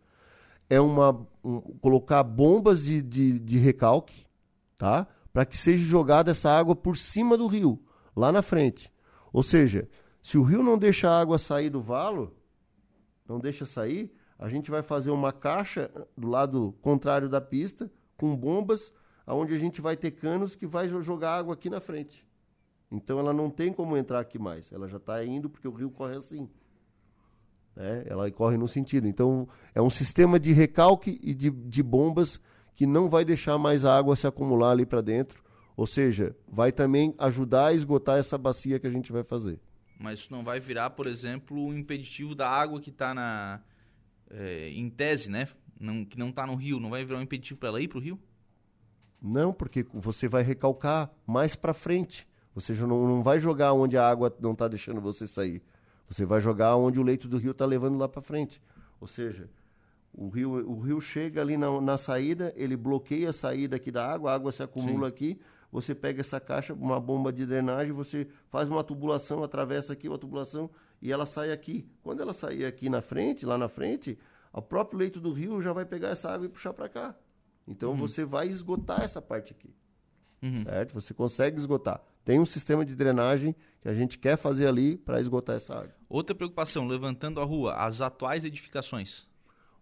é 0.68 0.80
uma, 0.80 1.26
um, 1.44 1.60
colocar 1.80 2.24
bombas 2.24 2.84
de, 2.84 3.00
de, 3.00 3.38
de 3.38 3.58
recalque, 3.58 4.26
tá? 4.76 5.06
Para 5.32 5.44
que 5.44 5.56
seja 5.56 5.84
jogada 5.84 6.32
essa 6.32 6.50
água 6.50 6.74
por 6.74 6.96
cima 6.96 7.37
do 7.37 7.46
rio, 7.46 7.80
lá 8.16 8.32
na 8.32 8.42
frente. 8.42 8.92
Ou 9.32 9.42
seja, 9.42 9.88
se 10.20 10.37
o 10.37 10.42
rio 10.42 10.64
não 10.64 10.76
deixa 10.76 11.08
a 11.08 11.20
água 11.20 11.38
sair 11.38 11.70
do 11.70 11.80
valo, 11.80 12.34
não 13.28 13.38
deixa 13.38 13.64
sair, 13.64 14.12
a 14.44 14.48
gente 14.50 14.70
vai 14.70 14.83
fazer 14.83 15.11
uma 15.11 15.33
caixa 15.33 15.90
do 16.14 16.28
lado 16.28 16.74
contrário 16.83 17.30
da 17.30 17.40
pista, 17.40 17.90
com 18.14 18.37
bombas 18.37 18.92
aonde 19.26 19.54
a 19.54 19.59
gente 19.59 19.80
vai 19.80 19.96
ter 19.96 20.11
canos 20.11 20.54
que 20.54 20.66
vai 20.66 20.87
jogar 20.87 21.38
água 21.38 21.54
aqui 21.54 21.70
na 21.70 21.80
frente. 21.80 22.26
Então 22.92 23.18
ela 23.18 23.33
não 23.33 23.48
tem 23.48 23.72
como 23.72 23.96
entrar 23.96 24.20
aqui 24.20 24.38
mais. 24.38 24.70
Ela 24.70 24.87
já 24.87 24.98
está 24.98 25.24
indo 25.24 25.48
porque 25.48 25.66
o 25.66 25.72
rio 25.72 25.90
corre 25.90 26.16
assim. 26.16 26.50
Né? 27.74 28.04
Ela 28.07 28.30
corre 28.30 28.59
no 28.59 28.68
sentido. 28.68 29.09
Então 29.09 29.48
é 29.74 29.80
um 29.80 29.88
sistema 29.88 30.38
de 30.38 30.52
recalque 30.52 31.18
e 31.22 31.33
de, 31.33 31.48
de 31.48 31.83
bombas 31.83 32.38
que 32.74 32.85
não 32.85 33.09
vai 33.09 33.24
deixar 33.24 33.57
mais 33.57 33.87
a 33.87 33.96
água 33.96 34.14
se 34.14 34.26
acumular 34.26 34.72
ali 34.72 34.85
para 34.85 35.00
dentro. 35.00 35.42
Ou 35.74 35.87
seja, 35.87 36.37
vai 36.46 36.70
também 36.70 37.14
ajudar 37.16 37.68
a 37.68 37.72
esgotar 37.72 38.18
essa 38.18 38.37
bacia 38.37 38.78
que 38.78 38.87
a 38.87 38.90
gente 38.90 39.11
vai 39.11 39.24
fazer. 39.24 39.59
Mas 39.98 40.18
isso 40.18 40.30
não 40.30 40.44
vai 40.44 40.61
virar, 40.61 40.90
por 40.90 41.07
exemplo, 41.07 41.59
um 41.64 41.72
impeditivo 41.72 42.35
da 42.35 42.46
água 42.46 42.78
que 42.78 42.90
está 42.90 43.14
na 43.14 43.62
é, 44.30 44.70
em 44.70 44.88
tese, 44.90 45.30
né? 45.30 45.48
Não, 45.78 46.04
que 46.04 46.18
não 46.18 46.30
está 46.30 46.46
no 46.46 46.54
rio, 46.54 46.80
não 46.80 46.90
vai 46.90 47.04
virar 47.04 47.18
um 47.18 47.22
impeditivo 47.22 47.58
para 47.58 47.68
ela 47.68 47.80
ir 47.80 47.88
para 47.88 47.98
o 47.98 48.00
rio? 48.00 48.18
Não, 49.20 49.52
porque 49.52 49.87
você 49.92 50.28
vai 50.28 50.42
recalcar 50.42 51.10
mais 51.26 51.56
para 51.56 51.72
frente. 51.72 52.28
Você 52.54 52.74
já 52.74 52.87
não, 52.87 53.06
não 53.06 53.22
vai 53.22 53.40
jogar 53.40 53.72
onde 53.72 53.96
a 53.96 54.08
água 54.08 54.34
não 54.40 54.52
está 54.52 54.68
deixando 54.68 55.00
você 55.00 55.26
sair. 55.26 55.62
Você 56.08 56.24
vai 56.24 56.40
jogar 56.40 56.76
onde 56.76 57.00
o 57.00 57.02
leito 57.02 57.26
do 57.26 57.38
rio 57.38 57.52
está 57.52 57.64
levando 57.64 57.98
lá 57.98 58.08
para 58.08 58.22
frente. 58.22 58.62
Ou 59.00 59.06
seja, 59.06 59.48
o 60.12 60.28
rio, 60.28 60.50
o 60.70 60.78
rio 60.78 61.00
chega 61.00 61.40
ali 61.40 61.56
na, 61.56 61.80
na, 61.80 61.98
saída, 61.98 62.52
ele 62.56 62.76
bloqueia 62.76 63.30
a 63.30 63.32
saída 63.32 63.76
aqui 63.76 63.90
da 63.90 64.06
água, 64.06 64.30
a 64.30 64.34
água 64.34 64.52
se 64.52 64.62
acumula 64.62 65.06
Sim. 65.06 65.12
aqui. 65.12 65.40
Você 65.72 65.92
pega 65.92 66.20
essa 66.20 66.38
caixa, 66.38 66.72
uma 66.72 67.00
bomba 67.00 67.32
de 67.32 67.44
drenagem, 67.44 67.92
você 67.92 68.28
faz 68.48 68.70
uma 68.70 68.84
tubulação, 68.84 69.42
atravessa 69.42 69.92
aqui 69.92 70.08
uma 70.08 70.18
tubulação 70.18 70.70
e 71.04 71.12
ela 71.12 71.26
sai 71.26 71.52
aqui. 71.52 71.86
Quando 72.02 72.22
ela 72.22 72.32
sair 72.32 72.64
aqui 72.64 72.88
na 72.88 73.02
frente, 73.02 73.44
lá 73.44 73.58
na 73.58 73.68
frente, 73.68 74.18
o 74.50 74.62
próprio 74.62 74.98
leito 74.98 75.20
do 75.20 75.32
rio 75.32 75.60
já 75.60 75.70
vai 75.70 75.84
pegar 75.84 76.08
essa 76.08 76.30
água 76.30 76.46
e 76.46 76.48
puxar 76.48 76.72
para 76.72 76.88
cá. 76.88 77.14
Então 77.68 77.90
uhum. 77.90 77.98
você 77.98 78.24
vai 78.24 78.48
esgotar 78.48 79.02
essa 79.02 79.20
parte 79.20 79.52
aqui. 79.52 79.74
Uhum. 80.42 80.62
Certo? 80.62 80.94
Você 80.94 81.12
consegue 81.12 81.58
esgotar. 81.58 82.02
Tem 82.24 82.40
um 82.40 82.46
sistema 82.46 82.86
de 82.86 82.96
drenagem 82.96 83.54
que 83.82 83.88
a 83.88 83.92
gente 83.92 84.18
quer 84.18 84.38
fazer 84.38 84.66
ali 84.66 84.96
para 84.96 85.20
esgotar 85.20 85.56
essa 85.56 85.74
água. 85.74 85.94
Outra 86.08 86.34
preocupação, 86.34 86.86
levantando 86.86 87.38
a 87.38 87.44
rua, 87.44 87.74
as 87.74 88.00
atuais 88.00 88.46
edificações. 88.46 89.26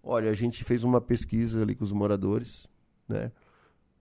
Olha, 0.03 0.29
a 0.29 0.35
gente 0.35 0.65
fez 0.65 0.83
uma 0.83 1.01
pesquisa 1.01 1.63
ali 1.63 1.77
com 1.77 1.85
os 1.85 1.93
moradores, 1.93 2.67
né? 3.09 3.31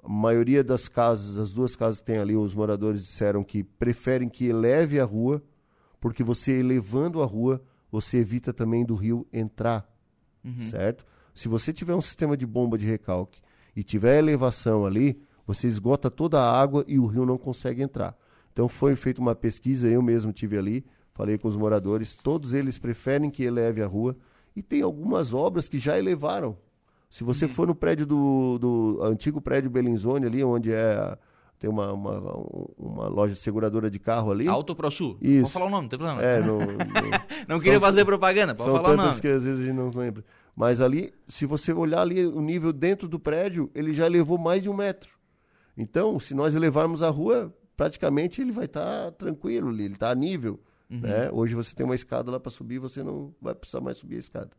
A 0.03 0.09
maioria 0.09 0.63
das 0.63 0.87
casas, 0.87 1.37
as 1.37 1.53
duas 1.53 1.75
casas 1.75 1.99
que 1.99 2.07
tem 2.07 2.17
ali, 2.17 2.35
os 2.35 2.55
moradores 2.55 3.05
disseram 3.05 3.43
que 3.43 3.63
preferem 3.63 4.27
que 4.27 4.47
eleve 4.47 4.99
a 4.99 5.05
rua, 5.05 5.43
porque 6.01 6.23
você 6.23 6.59
elevando 6.59 7.21
a 7.21 7.25
rua, 7.25 7.61
você 7.89 8.17
evita 8.17 8.51
também 8.51 8.83
do 8.83 8.95
rio 8.95 9.25
entrar, 9.31 9.87
uhum. 10.43 10.59
certo? 10.59 11.05
Se 11.33 11.47
você 11.47 11.71
tiver 11.71 11.93
um 11.93 12.01
sistema 12.01 12.35
de 12.35 12.45
bomba 12.45 12.77
de 12.77 12.85
recalque 12.85 13.39
e 13.75 13.83
tiver 13.83 14.17
elevação 14.17 14.85
ali, 14.85 15.21
você 15.45 15.67
esgota 15.67 16.09
toda 16.09 16.41
a 16.41 16.61
água 16.61 16.83
e 16.87 16.99
o 16.99 17.05
rio 17.05 17.25
não 17.25 17.37
consegue 17.37 17.83
entrar. 17.83 18.17
Então 18.51 18.67
foi 18.67 18.95
feita 18.95 19.21
uma 19.21 19.35
pesquisa, 19.35 19.87
eu 19.87 20.01
mesmo 20.01 20.33
tive 20.33 20.57
ali, 20.57 20.83
falei 21.13 21.37
com 21.37 21.47
os 21.47 21.55
moradores, 21.55 22.15
todos 22.15 22.53
eles 22.53 22.77
preferem 22.77 23.29
que 23.29 23.43
eleve 23.43 23.81
a 23.81 23.87
rua 23.87 24.17
e 24.55 24.63
tem 24.63 24.81
algumas 24.81 25.33
obras 25.33 25.69
que 25.69 25.77
já 25.77 25.97
elevaram. 25.97 26.57
Se 27.09 27.23
você 27.23 27.45
uhum. 27.45 27.51
for 27.51 27.67
no 27.67 27.75
prédio 27.75 28.07
do, 28.07 28.57
do 28.57 28.99
antigo 29.03 29.39
prédio 29.39 29.69
Belinzone 29.69 30.25
ali, 30.25 30.43
onde 30.43 30.73
é 30.73 31.17
tem 31.61 31.69
uma, 31.69 31.93
uma, 31.93 32.19
uma, 32.75 33.07
loja 33.07 33.35
seguradora 33.35 33.87
de 33.87 33.99
carro 33.99 34.31
ali. 34.31 34.47
Auto 34.47 34.75
ProSul. 34.75 35.15
Isso. 35.21 35.43
Pode 35.43 35.53
falar 35.53 35.65
o 35.67 35.69
nome, 35.69 35.83
não 35.83 35.89
tem 35.89 35.99
problema. 35.99 36.19
É, 36.19 36.39
no... 36.41 36.57
não 37.47 37.59
queria 37.59 37.79
fazer 37.79 38.03
propaganda, 38.03 38.55
pode 38.55 38.67
falar 38.67 38.79
o 38.79 38.83
nome. 38.83 38.97
São 38.97 39.05
tantas 39.05 39.19
que 39.19 39.27
às 39.27 39.43
vezes 39.43 39.59
a 39.59 39.63
gente 39.67 39.75
não 39.75 39.87
lembra. 39.89 40.25
Mas 40.55 40.81
ali, 40.81 41.13
se 41.27 41.45
você 41.45 41.71
olhar 41.71 42.01
ali 42.01 42.25
o 42.25 42.41
nível 42.41 42.73
dentro 42.73 43.07
do 43.07 43.19
prédio, 43.19 43.69
ele 43.75 43.93
já 43.93 44.07
elevou 44.07 44.39
mais 44.39 44.63
de 44.63 44.69
um 44.69 44.73
metro. 44.73 45.11
Então, 45.77 46.19
se 46.19 46.33
nós 46.33 46.55
elevarmos 46.55 47.03
a 47.03 47.11
rua, 47.11 47.55
praticamente 47.77 48.41
ele 48.41 48.51
vai 48.51 48.65
estar 48.65 48.81
tá 48.81 49.11
tranquilo 49.11 49.69
ali, 49.69 49.83
ele 49.83 49.93
está 49.93 50.09
a 50.09 50.15
nível. 50.15 50.59
Uhum. 50.89 51.01
Né? 51.01 51.29
Hoje 51.31 51.53
você 51.53 51.75
tem 51.75 51.85
uma 51.85 51.93
escada 51.93 52.31
lá 52.31 52.39
para 52.39 52.49
subir, 52.49 52.79
você 52.79 53.03
não 53.03 53.35
vai 53.39 53.53
precisar 53.53 53.81
mais 53.81 53.97
subir 53.97 54.15
a 54.15 54.19
escada. 54.19 54.49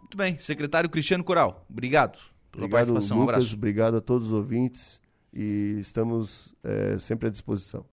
Muito 0.00 0.18
bem. 0.18 0.38
Secretário 0.38 0.90
Cristiano 0.90 1.24
Coral, 1.24 1.64
obrigado 1.70 2.18
pela 2.52 2.66
obrigado, 2.66 2.88
participação. 2.88 3.16
Lucas, 3.16 3.34
um 3.34 3.36
abraço. 3.36 3.54
Obrigado 3.54 3.96
a 3.96 4.00
todos 4.02 4.26
os 4.26 4.34
ouvintes 4.34 4.99
e 5.32 5.76
estamos 5.78 6.54
é, 6.62 6.98
sempre 6.98 7.28
à 7.28 7.30
disposição. 7.30 7.84